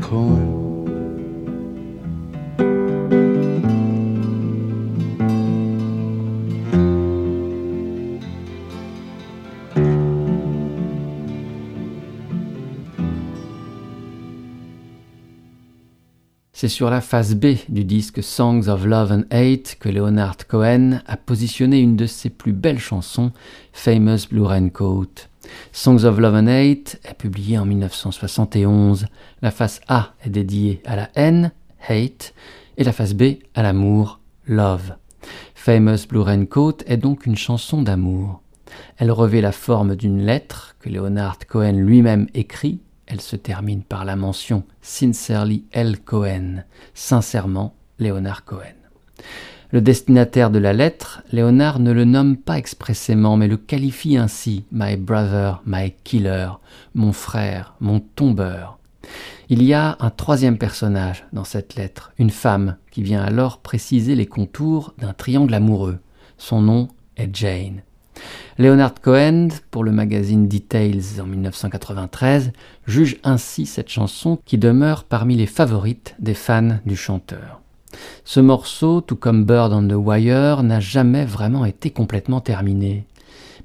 sur 16.69 16.89
la 16.89 17.01
face 17.01 17.33
B 17.33 17.55
du 17.67 17.83
disque 17.83 18.21
Songs 18.21 18.67
of 18.67 18.85
Love 18.85 19.11
and 19.11 19.23
Hate 19.31 19.75
que 19.79 19.89
Leonard 19.89 20.37
Cohen 20.47 21.01
a 21.07 21.17
positionné 21.17 21.79
une 21.79 21.95
de 21.95 22.05
ses 22.05 22.29
plus 22.29 22.53
belles 22.53 22.79
chansons, 22.79 23.31
Famous 23.73 24.27
Blue 24.29 24.43
Raincoat. 24.43 25.27
Songs 25.71 26.05
of 26.05 26.19
Love 26.19 26.35
and 26.35 26.47
Hate 26.47 26.99
est 27.03 27.17
publié 27.17 27.57
en 27.57 27.65
1971. 27.65 29.07
La 29.41 29.51
face 29.51 29.81
A 29.87 30.13
est 30.23 30.29
dédiée 30.29 30.81
à 30.85 30.95
la 30.95 31.09
haine, 31.15 31.51
hate, 31.87 32.33
et 32.77 32.83
la 32.83 32.93
face 32.93 33.15
B 33.15 33.39
à 33.55 33.63
l'amour, 33.63 34.19
love. 34.45 34.93
Famous 35.55 36.07
Blue 36.07 36.21
Raincoat 36.21 36.77
est 36.85 36.97
donc 36.97 37.25
une 37.25 37.37
chanson 37.37 37.81
d'amour. 37.81 38.41
Elle 38.97 39.11
revêt 39.11 39.41
la 39.41 39.51
forme 39.51 39.95
d'une 39.95 40.23
lettre 40.23 40.75
que 40.79 40.89
Leonard 40.89 41.39
Cohen 41.47 41.73
lui-même 41.73 42.27
écrit 42.33 42.79
elle 43.09 43.21
se 43.21 43.35
termine 43.35 43.83
par 43.83 44.05
la 44.05 44.15
mention 44.15 44.63
Sincerely 44.81 45.65
L. 45.71 45.99
Cohen, 45.99 46.63
sincèrement 46.93 47.75
Leonard 47.99 48.45
Cohen. 48.45 48.75
Le 49.71 49.81
destinataire 49.81 50.49
de 50.49 50.59
la 50.59 50.73
lettre, 50.73 51.21
Léonard 51.31 51.79
ne 51.79 51.91
le 51.91 52.05
nomme 52.05 52.37
pas 52.37 52.57
expressément, 52.57 53.37
mais 53.37 53.47
le 53.47 53.57
qualifie 53.57 54.17
ainsi 54.17 54.63
My 54.71 54.95
brother, 54.95 55.61
my 55.65 55.93
killer, 56.03 56.49
mon 56.95 57.11
frère, 57.11 57.75
mon 57.79 57.99
tombeur. 57.99 58.79
Il 59.49 59.63
y 59.63 59.73
a 59.73 59.97
un 59.99 60.09
troisième 60.11 60.57
personnage 60.57 61.25
dans 61.33 61.43
cette 61.43 61.75
lettre, 61.75 62.13
une 62.17 62.29
femme 62.29 62.77
qui 62.91 63.03
vient 63.03 63.21
alors 63.21 63.59
préciser 63.59 64.15
les 64.15 64.27
contours 64.27 64.93
d'un 64.99 65.13
triangle 65.13 65.53
amoureux. 65.53 65.99
Son 66.37 66.61
nom 66.61 66.87
est 67.17 67.35
Jane. 67.35 67.81
Leonard 68.59 68.95
Cohen, 68.95 69.47
pour 69.71 69.85
le 69.85 69.93
magazine 69.93 70.49
Details 70.49 71.21
en 71.21 71.25
1993, 71.25 72.51
juge 72.85 73.15
ainsi 73.23 73.65
cette 73.65 73.87
chanson 73.87 74.37
qui 74.43 74.57
demeure 74.57 75.05
parmi 75.05 75.37
les 75.37 75.45
favorites 75.45 76.13
des 76.19 76.33
fans 76.33 76.79
du 76.85 76.97
chanteur. 76.97 77.61
Ce 78.25 78.41
morceau, 78.41 78.99
tout 78.99 79.15
comme 79.15 79.45
Bird 79.45 79.71
on 79.71 79.87
the 79.87 79.93
Wire, 79.93 80.61
n'a 80.63 80.81
jamais 80.81 81.23
vraiment 81.23 81.63
été 81.63 81.91
complètement 81.91 82.41
terminé, 82.41 83.05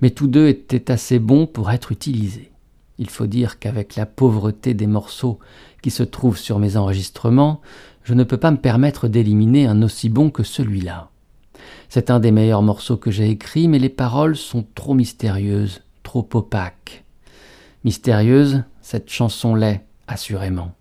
mais 0.00 0.10
tous 0.10 0.28
deux 0.28 0.46
étaient 0.46 0.92
assez 0.92 1.18
bons 1.18 1.48
pour 1.48 1.72
être 1.72 1.90
utilisés. 1.90 2.52
Il 2.98 3.10
faut 3.10 3.26
dire 3.26 3.58
qu'avec 3.58 3.96
la 3.96 4.06
pauvreté 4.06 4.74
des 4.74 4.86
morceaux 4.86 5.40
qui 5.82 5.90
se 5.90 6.04
trouvent 6.04 6.38
sur 6.38 6.60
mes 6.60 6.76
enregistrements, 6.76 7.60
je 8.04 8.14
ne 8.14 8.22
peux 8.22 8.36
pas 8.36 8.52
me 8.52 8.58
permettre 8.58 9.08
d'éliminer 9.08 9.66
un 9.66 9.82
aussi 9.82 10.08
bon 10.08 10.30
que 10.30 10.44
celui-là. 10.44 11.10
C'est 11.94 12.10
un 12.10 12.18
des 12.18 12.32
meilleurs 12.32 12.62
morceaux 12.62 12.96
que 12.96 13.12
j'ai 13.12 13.30
écrits, 13.30 13.68
mais 13.68 13.78
les 13.78 13.88
paroles 13.88 14.34
sont 14.34 14.66
trop 14.74 14.94
mystérieuses, 14.94 15.82
trop 16.02 16.28
opaques. 16.34 17.04
Mystérieuse, 17.84 18.64
cette 18.80 19.08
chanson 19.08 19.54
l'est, 19.54 19.84
assurément. 20.08 20.72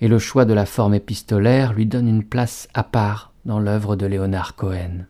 Et 0.00 0.08
le 0.08 0.18
choix 0.18 0.44
de 0.44 0.52
la 0.52 0.66
forme 0.66 0.94
épistolaire 0.94 1.72
lui 1.72 1.86
donne 1.86 2.08
une 2.08 2.24
place 2.24 2.66
à 2.74 2.82
part 2.82 3.32
dans 3.44 3.60
l'œuvre 3.60 3.94
de 3.94 4.06
Léonard 4.06 4.56
Cohen. 4.56 5.06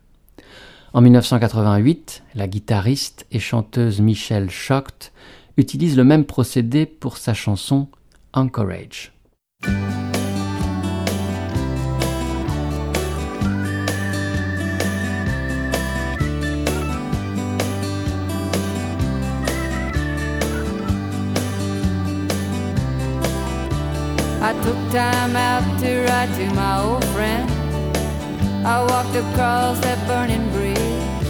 En 0.92 1.00
1988, 1.00 2.22
la 2.34 2.46
guitariste 2.46 3.26
et 3.32 3.38
chanteuse 3.38 4.02
Michelle 4.02 4.50
Schacht 4.50 5.10
utilise 5.56 5.96
le 5.96 6.04
même 6.04 6.26
procédé 6.26 6.84
pour 6.84 7.16
sa 7.16 7.32
chanson 7.32 7.88
Anchorage. 8.34 9.14
Took 24.70 24.92
time 24.92 25.34
out 25.34 25.64
to 25.80 26.04
write 26.04 26.32
to 26.36 26.46
my 26.54 26.80
old 26.80 27.04
friend. 27.06 27.50
I 28.64 28.76
walked 28.90 29.16
across 29.16 29.80
that 29.80 29.98
burning 30.06 30.46
bridge, 30.54 31.28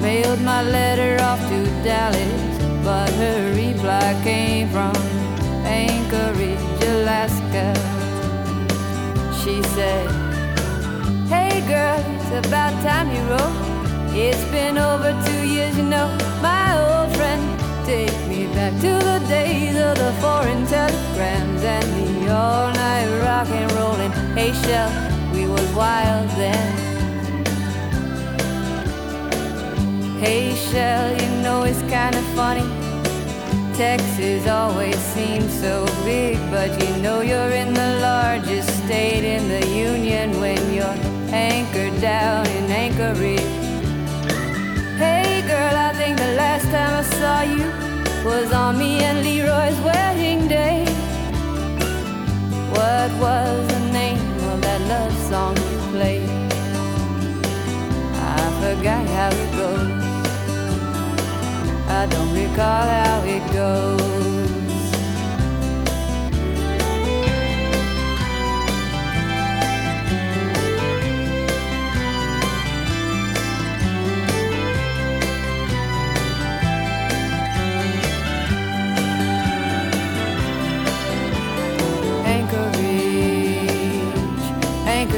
mailed 0.00 0.40
my 0.40 0.62
letter 0.62 1.22
off 1.22 1.40
to 1.50 1.58
Dallas, 1.84 2.42
but 2.82 3.10
her 3.20 3.40
reply 3.54 4.18
came 4.24 4.70
from 4.70 4.94
Anchorage, 5.66 6.82
Alaska. 6.92 7.68
She 9.40 9.62
said, 9.74 10.08
Hey 11.28 11.60
girl, 11.68 12.00
it's 12.14 12.46
about 12.46 12.72
time 12.82 13.08
you 13.14 13.22
wrote. 13.30 13.56
It's 14.16 14.44
been 14.50 14.78
over 14.78 15.10
two 15.26 15.42
years, 15.46 15.76
you 15.76 15.84
know, 15.84 16.08
my 16.40 16.64
old 16.80 17.14
friend. 17.14 17.61
Take 17.84 18.28
me 18.28 18.46
back 18.54 18.72
to 18.80 18.92
the 19.10 19.24
days 19.28 19.76
of 19.76 19.98
the 19.98 20.12
foreign 20.20 20.64
telegrams 20.66 21.64
and 21.64 21.84
the 21.98 22.32
all 22.32 22.72
night 22.72 23.08
rock 23.24 23.48
and 23.48 23.72
rollin'. 23.72 24.12
Hey, 24.36 24.52
Shell, 24.52 24.90
we 25.34 25.48
was 25.48 25.68
wild 25.74 26.30
then. 26.30 26.72
Hey, 30.20 30.54
Shell, 30.54 31.20
you 31.20 31.42
know 31.42 31.64
it's 31.64 31.82
kinda 31.82 32.22
funny. 32.36 32.66
Texas 33.74 34.46
always 34.46 34.96
seems 34.96 35.52
so 35.60 35.84
big, 36.04 36.38
but 36.52 36.70
you 36.80 37.02
know 37.02 37.20
you're 37.20 37.50
in 37.50 37.74
the 37.74 37.98
largest 38.00 38.68
state 38.84 39.24
in 39.24 39.48
the 39.48 39.66
union 39.66 40.40
when 40.40 40.60
you're 40.72 40.98
anchored 41.32 42.00
down 42.00 42.46
in 42.46 42.70
Anchorage. 42.70 43.61
Girl, 45.62 45.76
I 45.76 45.92
think 45.92 46.18
the 46.18 46.32
last 46.42 46.64
time 46.74 46.92
I 47.02 47.04
saw 47.18 47.40
you 47.42 47.68
was 48.28 48.52
on 48.52 48.76
me 48.76 48.98
and 49.08 49.22
Leroy's 49.22 49.78
wedding 49.80 50.48
day. 50.48 50.84
What 52.76 53.10
was 53.24 53.68
the 53.68 53.82
name 53.92 54.18
of 54.50 54.60
that 54.60 54.80
love 54.92 55.14
song 55.30 55.54
you 55.70 55.78
played? 55.92 56.28
I 58.34 58.42
forgot 58.60 59.06
how 59.16 59.30
it 59.42 59.50
goes. 59.60 60.02
I 61.98 62.06
don't 62.10 62.32
recall 62.34 62.86
how 62.98 63.22
it 63.36 63.44
goes. 63.52 64.41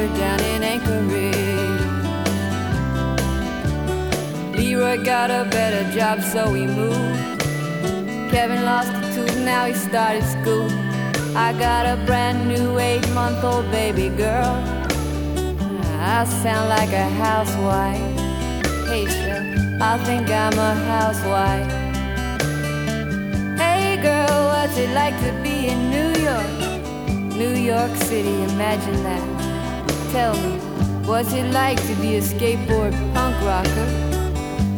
Anchored 0.04 0.18
down 0.18 0.40
in 0.40 0.62
Anchorage. 0.62 1.34
Leroy 4.56 5.02
got 5.04 5.30
a 5.30 5.48
better 5.50 5.90
job, 5.92 6.20
so 6.22 6.50
we 6.50 6.66
moved. 6.66 7.40
Kevin 8.30 8.64
lost 8.64 8.90
a 8.92 9.14
tooth, 9.14 9.36
now 9.38 9.66
he 9.66 9.74
started 9.74 10.24
school. 10.24 10.68
I 11.36 11.52
got 11.58 11.86
a 11.86 11.96
brand 12.06 12.48
new 12.48 12.78
eight 12.78 13.08
month 13.10 13.42
old 13.44 13.70
baby 13.70 14.08
girl. 14.08 14.54
I 16.00 16.24
sound 16.42 16.68
like 16.68 16.92
a 16.92 17.08
housewife. 17.24 17.98
Hey, 18.88 19.06
sure, 19.06 19.42
I 19.80 19.98
think 20.04 20.28
I'm 20.28 20.58
a 20.58 20.74
housewife. 20.92 21.70
Hey, 23.58 23.96
girl, 24.02 24.48
what's 24.52 24.76
it 24.76 24.90
like 24.90 25.16
to 25.24 25.32
be 25.42 25.68
in 25.68 25.90
New 25.90 26.10
York? 26.28 26.52
New 27.36 27.54
York 27.54 27.96
City, 27.96 28.42
imagine 28.42 29.02
that. 29.02 29.33
Tell 30.14 30.34
me, 30.34 30.58
what's 31.08 31.32
it 31.32 31.50
like 31.50 31.76
to 31.88 31.94
be 31.96 32.14
a 32.14 32.20
skateboard 32.20 32.92
punk 33.12 33.34
rocker? 33.42 33.88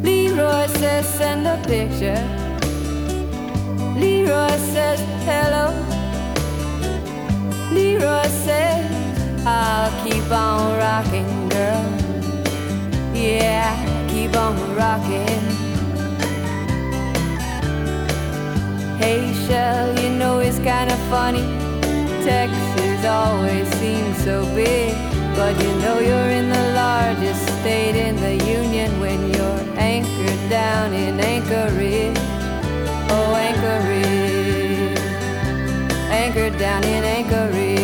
Leroy 0.03 0.67
says, 0.79 1.07
send 1.07 1.47
a 1.47 1.59
picture. 1.69 2.17
Leroy 4.01 4.57
says, 4.73 4.99
hello. 5.29 5.75
Leroy 7.71 8.27
says, 8.29 9.47
I'll 9.47 9.93
keep 10.03 10.25
on 10.33 10.79
rocking, 10.79 11.51
girl. 11.51 11.85
Yeah, 13.13 13.77
keep 14.09 14.35
on 14.35 14.57
rocking. 14.75 15.45
Hey, 18.97 19.35
Shell, 19.47 19.99
you 20.01 20.17
know 20.17 20.39
it's 20.39 20.57
kinda 20.57 20.97
funny. 21.11 21.45
Texas 22.25 23.05
always 23.05 23.69
seems 23.75 24.17
so 24.25 24.47
big, 24.55 24.95
but 25.37 25.55
you 25.63 25.73
know 25.81 25.99
you're 25.99 26.31
in 26.31 26.49
the 26.49 26.73
largest 26.73 27.43
state 27.61 27.95
in 27.95 28.17
the 28.17 28.37
union 28.47 28.99
when 28.99 29.21
you're 29.31 29.61
anchored 29.77 30.49
down 30.49 30.95
in 30.95 31.21
Anchorage. 31.21 32.17
Oh, 33.11 33.35
Anchorage, 33.49 34.99
anchored 36.11 36.59
down 36.59 36.83
in 36.85 37.05
Anchorage. 37.05 37.76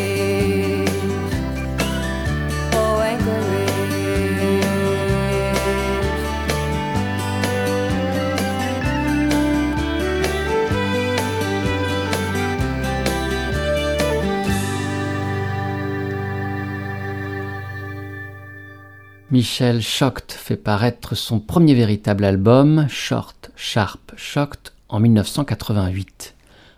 Michel 19.32 19.80
Schacht 19.80 20.30
fait 20.30 20.58
paraître 20.58 21.14
son 21.14 21.40
premier 21.40 21.72
véritable 21.72 22.26
album, 22.26 22.84
Short, 22.90 23.50
Sharp, 23.56 24.12
Shocked, 24.14 24.74
en 24.90 25.00
1988. 25.00 26.34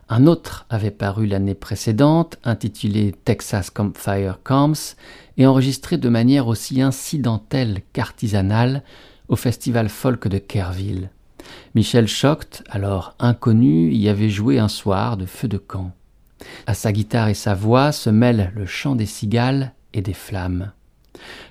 Un 0.08 0.28
autre 0.28 0.64
avait 0.70 0.92
paru 0.92 1.26
l'année 1.26 1.56
précédente, 1.56 2.38
intitulé 2.44 3.12
Texas 3.24 3.70
Campfire 3.70 4.38
Camps, 4.44 4.94
et 5.36 5.48
enregistré 5.48 5.98
de 5.98 6.08
manière 6.08 6.46
aussi 6.46 6.80
incidentelle 6.80 7.82
qu'artisanale 7.92 8.84
au 9.26 9.34
festival 9.34 9.88
folk 9.88 10.28
de 10.28 10.38
Kerrville. 10.38 11.10
Michel 11.74 12.06
Schacht, 12.06 12.62
alors 12.70 13.16
inconnu, 13.18 13.90
y 13.90 14.08
avait 14.08 14.30
joué 14.30 14.60
un 14.60 14.68
soir 14.68 15.16
de 15.16 15.26
feu 15.26 15.48
de 15.48 15.58
camp. 15.58 15.90
À 16.68 16.74
sa 16.74 16.92
guitare 16.92 17.26
et 17.26 17.34
sa 17.34 17.54
voix 17.54 17.90
se 17.90 18.10
mêlent 18.10 18.52
le 18.54 18.64
chant 18.64 18.94
des 18.94 19.06
cigales 19.06 19.72
et 19.92 20.02
des 20.02 20.14
flammes. 20.14 20.70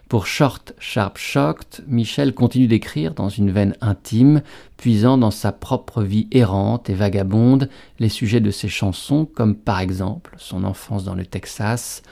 Pour 0.09 0.27
Short 0.27 0.73
Sharp 0.77 1.17
Shocked, 1.17 1.83
Michel 1.87 2.33
continue 2.35 2.67
d'écrire 2.67 3.13
dans 3.13 3.29
une 3.29 3.51
veine 3.51 3.75
intime, 3.81 4.43
puisant 4.77 5.17
dans 5.17 5.31
sa 5.31 5.51
propre 5.51 6.03
vie 6.03 6.27
errante 6.31 6.89
et 6.89 6.93
vagabonde 6.93 7.69
les 7.99 8.09
sujets 8.09 8.41
de 8.41 8.51
ses 8.51 8.69
chansons, 8.69 9.25
comme 9.25 9.55
par 9.55 9.79
exemple 9.79 10.35
son 10.37 10.63
enfance 10.63 11.03
dans 11.03 11.15
le 11.15 11.25
Texas 11.25 12.03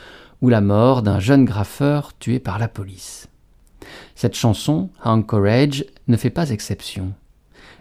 ou 0.42 0.50
la 0.50 0.62
mort 0.62 1.04
d'un 1.04 1.20
jeune 1.20 1.46
graffeur 1.46 2.18
tué 2.18 2.40
par 2.40 2.58
la 2.58 2.68
police. 2.68 3.28
Cette 4.16 4.36
chanson, 4.36 4.90
Hank 5.04 5.28
Courage, 5.28 5.86
ne 6.08 6.18
fait 6.18 6.30
pas 6.30 6.50
exception. 6.50 7.14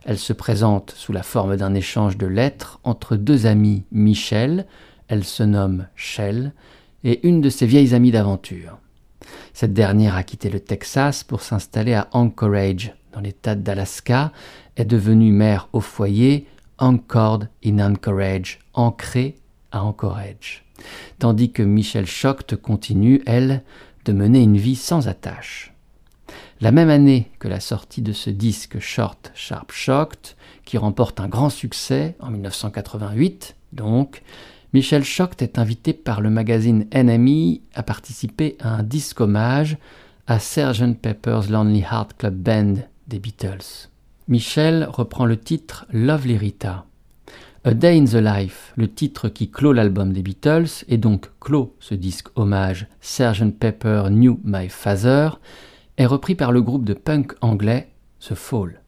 Elle 0.04 0.18
se 0.18 0.32
présente 0.32 0.92
sous 0.96 1.12
la 1.12 1.22
forme 1.22 1.56
d'un 1.56 1.74
échange 1.74 2.16
de 2.16 2.26
lettres 2.26 2.80
entre 2.84 3.16
deux 3.16 3.46
amis 3.46 3.84
Michel, 3.92 4.66
elle 5.08 5.24
se 5.24 5.42
nomme 5.42 5.86
Shell, 5.94 6.52
et 7.04 7.26
une 7.26 7.40
de 7.40 7.48
ses 7.48 7.66
vieilles 7.66 7.94
amies 7.94 8.10
d'aventure. 8.10 8.78
Cette 9.52 9.72
dernière 9.72 10.16
a 10.16 10.22
quitté 10.22 10.50
le 10.50 10.60
Texas 10.60 11.24
pour 11.24 11.42
s'installer 11.42 11.94
à 11.94 12.08
Anchorage, 12.12 12.94
dans 13.12 13.20
l'État 13.20 13.54
d'Alaska, 13.54 14.32
est 14.76 14.84
devenue 14.84 15.32
mère 15.32 15.68
au 15.72 15.80
foyer, 15.80 16.46
Anchored 16.78 17.48
in 17.64 17.78
Anchorage, 17.78 18.58
ancrée 18.74 19.36
à 19.72 19.84
Anchorage. 19.84 20.64
Tandis 21.18 21.52
que 21.52 21.62
Michelle 21.62 22.06
Shocked 22.06 22.56
continue, 22.56 23.22
elle, 23.26 23.62
de 24.04 24.12
mener 24.12 24.40
une 24.40 24.56
vie 24.56 24.76
sans 24.76 25.08
attache. 25.08 25.74
La 26.60 26.72
même 26.72 26.90
année 26.90 27.30
que 27.38 27.48
la 27.48 27.60
sortie 27.60 28.02
de 28.02 28.12
ce 28.12 28.30
disque 28.30 28.78
Short 28.78 29.32
Sharp 29.34 29.72
Shocked, 29.72 30.36
qui 30.64 30.78
remporte 30.78 31.20
un 31.20 31.28
grand 31.28 31.50
succès 31.50 32.16
en 32.20 32.30
1988, 32.30 33.56
donc, 33.72 34.22
Michel 34.72 35.02
Shocked 35.02 35.42
est 35.42 35.58
invité 35.58 35.92
par 35.92 36.20
le 36.20 36.30
magazine 36.30 36.86
NME 36.94 37.58
à 37.74 37.82
participer 37.82 38.56
à 38.60 38.68
un 38.76 38.84
disque 38.84 39.20
hommage 39.20 39.78
à 40.28 40.38
Sgt. 40.38 40.94
Pepper's 41.02 41.50
Lonely 41.50 41.80
Heart 41.80 42.14
Club 42.16 42.36
Band 42.36 42.74
des 43.08 43.18
Beatles. 43.18 43.88
Michel 44.28 44.86
reprend 44.88 45.24
le 45.24 45.36
titre 45.36 45.86
Lovely 45.92 46.36
Rita. 46.36 46.86
A 47.64 47.74
Day 47.74 47.98
in 47.98 48.04
the 48.04 48.14
Life, 48.14 48.72
le 48.76 48.88
titre 48.88 49.28
qui 49.28 49.50
clôt 49.50 49.72
l'album 49.72 50.12
des 50.12 50.22
Beatles 50.22 50.84
et 50.86 50.98
donc 50.98 51.30
clôt 51.40 51.74
ce 51.80 51.96
disque 51.96 52.28
hommage 52.36 52.86
Sgt. 53.00 53.58
Pepper 53.58 54.04
Knew 54.08 54.40
My 54.44 54.68
Father, 54.68 55.30
est 55.96 56.06
repris 56.06 56.36
par 56.36 56.52
le 56.52 56.62
groupe 56.62 56.84
de 56.84 56.94
punk 56.94 57.32
anglais 57.40 57.90
The 58.20 58.34
Fall. 58.36 58.80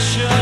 Sure. 0.00 0.39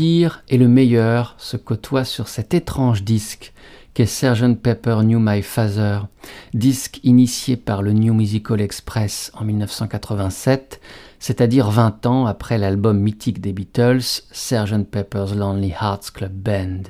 Pire 0.00 0.42
et 0.48 0.56
le 0.56 0.66
meilleur 0.66 1.34
se 1.36 1.58
côtoient 1.58 2.06
sur 2.06 2.28
cet 2.28 2.54
étrange 2.54 3.04
disque 3.04 3.52
qu'est 3.92 4.06
Sgt 4.06 4.56
Pepper 4.56 5.00
Knew 5.02 5.18
My 5.20 5.42
Father, 5.42 5.98
disque 6.54 7.00
initié 7.04 7.58
par 7.58 7.82
le 7.82 7.92
New 7.92 8.14
Musical 8.14 8.62
Express 8.62 9.30
en 9.34 9.44
1987, 9.44 10.80
c'est-à-dire 11.18 11.68
20 11.68 12.06
ans 12.06 12.24
après 12.24 12.56
l'album 12.56 12.98
mythique 12.98 13.42
des 13.42 13.52
Beatles, 13.52 14.22
Sgt 14.32 14.86
Pepper's 14.90 15.34
Lonely 15.34 15.74
Hearts 15.78 16.12
Club 16.14 16.32
Band. 16.32 16.84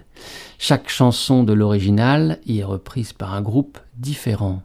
Chaque 0.61 0.89
chanson 0.89 1.43
de 1.43 1.53
l'original 1.53 2.39
y 2.47 2.61
est 2.61 2.65
reprise 2.65 3.13
par 3.13 3.35
un 3.35 3.43
groupe 3.43 3.81
différent. 3.97 4.63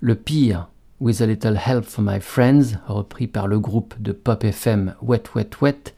Le 0.00 0.16
pire, 0.16 0.70
With 0.98 1.20
a 1.20 1.26
Little 1.26 1.60
Help 1.64 1.84
from 1.84 2.10
My 2.12 2.18
Friends, 2.18 2.78
repris 2.88 3.28
par 3.28 3.46
le 3.46 3.60
groupe 3.60 3.94
de 4.00 4.10
pop 4.10 4.42
FM 4.42 4.96
Wet 5.02 5.22
Wet 5.36 5.50
Wet, 5.60 5.94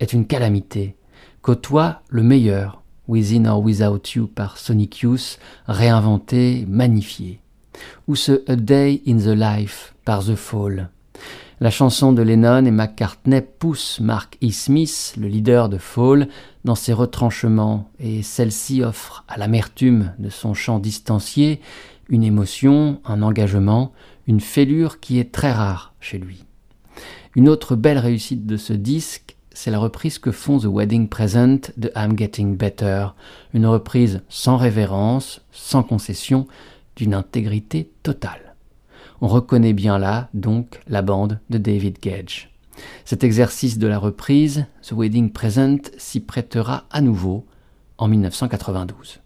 est 0.00 0.14
une 0.14 0.26
calamité. 0.26 0.94
Côtoie 1.48 2.02
le 2.10 2.22
meilleur, 2.22 2.82
Within 3.08 3.46
or 3.46 3.62
Without 3.62 4.02
You 4.14 4.26
par 4.26 4.58
Sonic 4.58 5.00
Youth, 5.00 5.38
réinventé, 5.66 6.66
magnifié. 6.68 7.40
Ou 8.06 8.16
ce 8.16 8.42
A 8.48 8.54
Day 8.54 9.00
in 9.06 9.16
the 9.16 9.34
Life 9.34 9.94
par 10.04 10.22
The 10.22 10.34
Fall. 10.34 10.90
La 11.60 11.70
chanson 11.70 12.12
de 12.12 12.20
Lennon 12.20 12.66
et 12.66 12.70
McCartney 12.70 13.40
pousse 13.40 13.98
Mark 14.00 14.36
E. 14.44 14.50
Smith, 14.50 15.14
le 15.18 15.26
leader 15.26 15.70
de 15.70 15.78
Fall, 15.78 16.28
dans 16.66 16.74
ses 16.74 16.92
retranchements, 16.92 17.90
et 17.98 18.22
celle-ci 18.22 18.82
offre 18.82 19.24
à 19.26 19.38
l'amertume 19.38 20.12
de 20.18 20.28
son 20.28 20.52
chant 20.52 20.78
distancié 20.78 21.62
une 22.10 22.24
émotion, 22.24 23.00
un 23.06 23.22
engagement, 23.22 23.92
une 24.26 24.40
fêlure 24.40 25.00
qui 25.00 25.18
est 25.18 25.32
très 25.32 25.52
rare 25.52 25.94
chez 25.98 26.18
lui. 26.18 26.44
Une 27.34 27.48
autre 27.48 27.74
belle 27.74 27.96
réussite 27.96 28.44
de 28.44 28.58
ce 28.58 28.74
disque, 28.74 29.37
c'est 29.58 29.72
la 29.72 29.80
reprise 29.80 30.20
que 30.20 30.30
font 30.30 30.60
The 30.60 30.66
Wedding 30.66 31.08
Present 31.08 31.72
de 31.76 31.90
I'm 31.96 32.16
Getting 32.16 32.56
Better, 32.56 33.08
une 33.52 33.66
reprise 33.66 34.22
sans 34.28 34.56
révérence, 34.56 35.40
sans 35.50 35.82
concession, 35.82 36.46
d'une 36.94 37.12
intégrité 37.12 37.90
totale. 38.04 38.54
On 39.20 39.26
reconnaît 39.26 39.72
bien 39.72 39.98
là, 39.98 40.28
donc, 40.32 40.80
la 40.86 41.02
bande 41.02 41.40
de 41.50 41.58
David 41.58 41.98
Gage. 42.00 42.54
Cet 43.04 43.24
exercice 43.24 43.78
de 43.78 43.88
la 43.88 43.98
reprise, 43.98 44.66
The 44.82 44.92
Wedding 44.92 45.32
Present, 45.32 45.90
s'y 45.96 46.20
prêtera 46.20 46.84
à 46.92 47.00
nouveau 47.00 47.44
en 47.98 48.06
1992. 48.06 49.18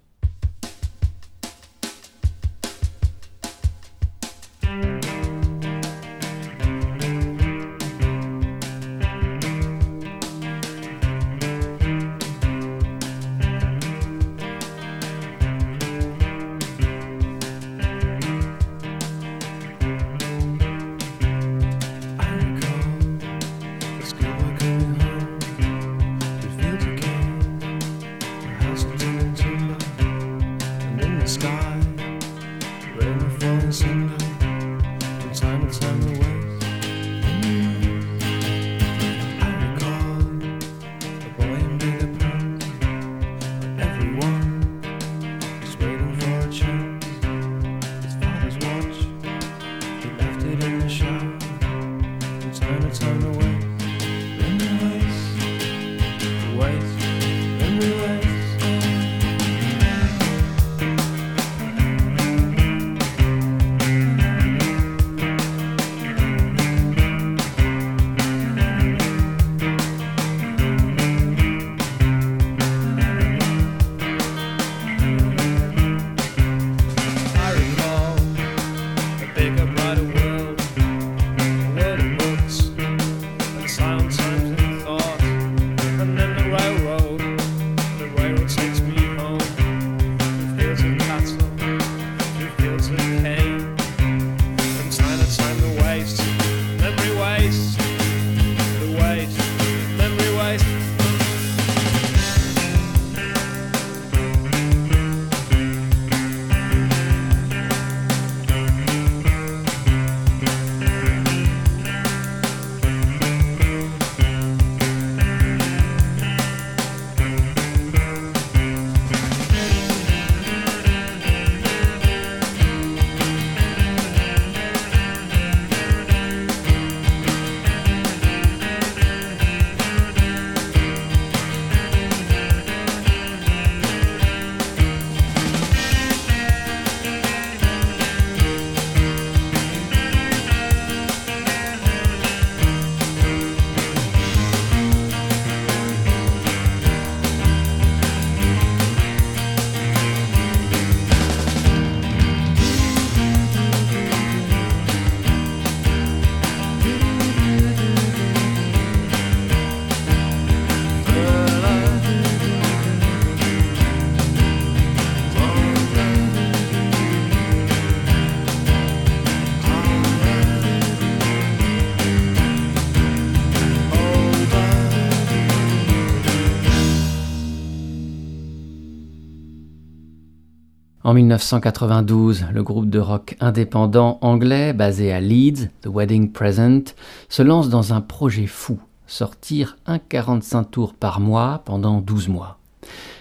En 181.05 181.15
1992, 181.15 182.47
le 182.53 182.63
groupe 182.63 182.89
de 182.89 183.01
rock 183.01 183.37
indépendant 183.41 184.19
anglais 184.21 184.73
basé 184.73 185.13
à 185.13 185.21
Leeds, 185.21 185.69
The 185.81 185.89
Wedding 185.89 186.31
Present, 186.31 186.95
se 187.29 187.43
lance 187.43 187.69
dans 187.69 187.93
un 187.93 188.01
projet 188.01 188.47
fou, 188.47 188.79
sortir 189.09 189.77
un 189.85 189.99
45 189.99 190.71
tours 190.71 190.95
par 190.95 191.19
mois 191.19 191.63
pendant 191.65 192.01
12 192.01 192.29
mois. 192.29 192.59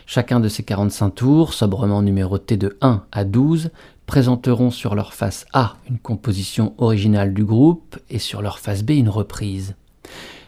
Chacun 0.06 0.40
de 0.40 0.48
ces 0.48 0.62
45 0.62 1.10
tours, 1.10 1.54
sobrement 1.56 2.04
numérotés 2.04 2.58
de 2.58 2.78
1 2.82 3.02
à 3.12 3.24
12, 3.24 3.72
présenteront 4.06 4.70
sur 4.70 4.94
leur 4.94 5.16
face 5.16 5.48
A 5.52 5.74
une 5.90 5.98
composition 5.98 6.76
originale 6.78 7.34
du 7.34 7.46
groupe 7.46 7.98
et 8.12 8.20
sur 8.20 8.44
leur 8.44 8.60
face 8.60 8.84
B 8.84 8.92
une 8.92 9.10
reprise. 9.10 9.74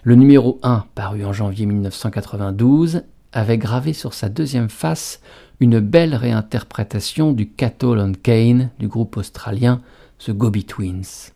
Le 0.04 0.14
numéro 0.14 0.60
1, 0.62 0.84
paru 0.94 1.26
en 1.26 1.34
janvier 1.34 1.66
1992, 1.66 3.02
avait 3.32 3.58
gravé 3.58 3.94
sur 3.94 4.14
sa 4.14 4.30
deuxième 4.30 4.70
face 4.70 5.20
une 5.64 5.80
belle 5.80 6.14
réinterprétation 6.14 7.32
du 7.32 7.48
Cattle 7.48 7.98
on 7.98 8.12
Cane 8.12 8.70
du 8.80 8.90
groupe 8.90 9.16
australien 9.16 9.82
The 10.20 10.32
Gobi 10.32 10.66
Twins. 10.66 11.32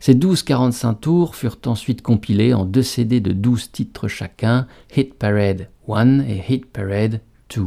Ces 0.00 0.16
12 0.16 0.42
45 0.42 0.94
tours 0.94 1.36
furent 1.36 1.60
ensuite 1.66 2.02
compilés 2.02 2.52
en 2.52 2.64
deux 2.64 2.82
CD 2.82 3.20
de 3.20 3.32
12 3.32 3.70
titres 3.70 4.08
chacun, 4.08 4.66
Hit 4.96 5.14
Parade 5.14 5.68
1 5.88 6.18
et 6.18 6.42
Hit 6.48 6.66
Parade 6.66 7.20
2. 7.54 7.66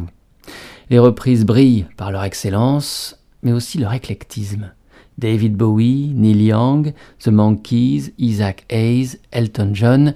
Les 0.89 0.99
reprises 0.99 1.45
brillent 1.45 1.85
par 1.95 2.11
leur 2.11 2.25
excellence, 2.25 3.17
mais 3.41 3.53
aussi 3.53 3.77
leur 3.77 3.93
éclectisme. 3.93 4.73
David 5.17 5.55
Bowie, 5.55 6.11
Neil 6.13 6.43
Young, 6.43 6.93
The 7.19 7.29
Monkees, 7.29 8.11
Isaac 8.17 8.65
Hayes, 8.69 9.19
Elton 9.31 9.71
John, 9.73 10.15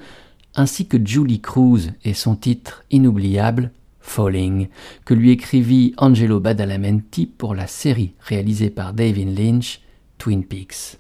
ainsi 0.54 0.86
que 0.86 0.98
Julie 1.02 1.40
Cruz 1.40 1.92
et 2.04 2.14
son 2.14 2.36
titre 2.36 2.84
inoubliable 2.92 3.72
Falling, 4.08 4.70
que 5.06 5.14
lui 5.14 5.32
écrivit 5.32 5.94
Angelo 5.98 6.40
Badalamenti 6.40 7.26
pour 7.26 7.54
la 7.54 7.68
série 7.68 8.14
réalisée 8.20 8.70
par 8.70 8.94
David 8.94 9.38
Lynch, 9.38 9.82
Twin 10.18 10.44
Peaks. 10.44 10.98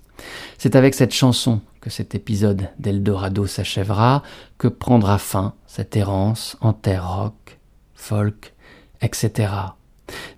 C'est 0.57 0.75
avec 0.75 0.93
cette 0.93 1.13
chanson 1.13 1.61
que 1.81 1.89
cet 1.89 2.15
épisode 2.15 2.69
d'Eldorado 2.79 3.47
s'achèvera, 3.47 4.23
que 4.57 4.67
prendra 4.67 5.17
fin 5.17 5.53
cette 5.65 5.95
errance 5.95 6.57
en 6.61 6.73
terre 6.73 7.07
rock, 7.07 7.59
folk, 7.95 8.53
etc. 9.01 9.51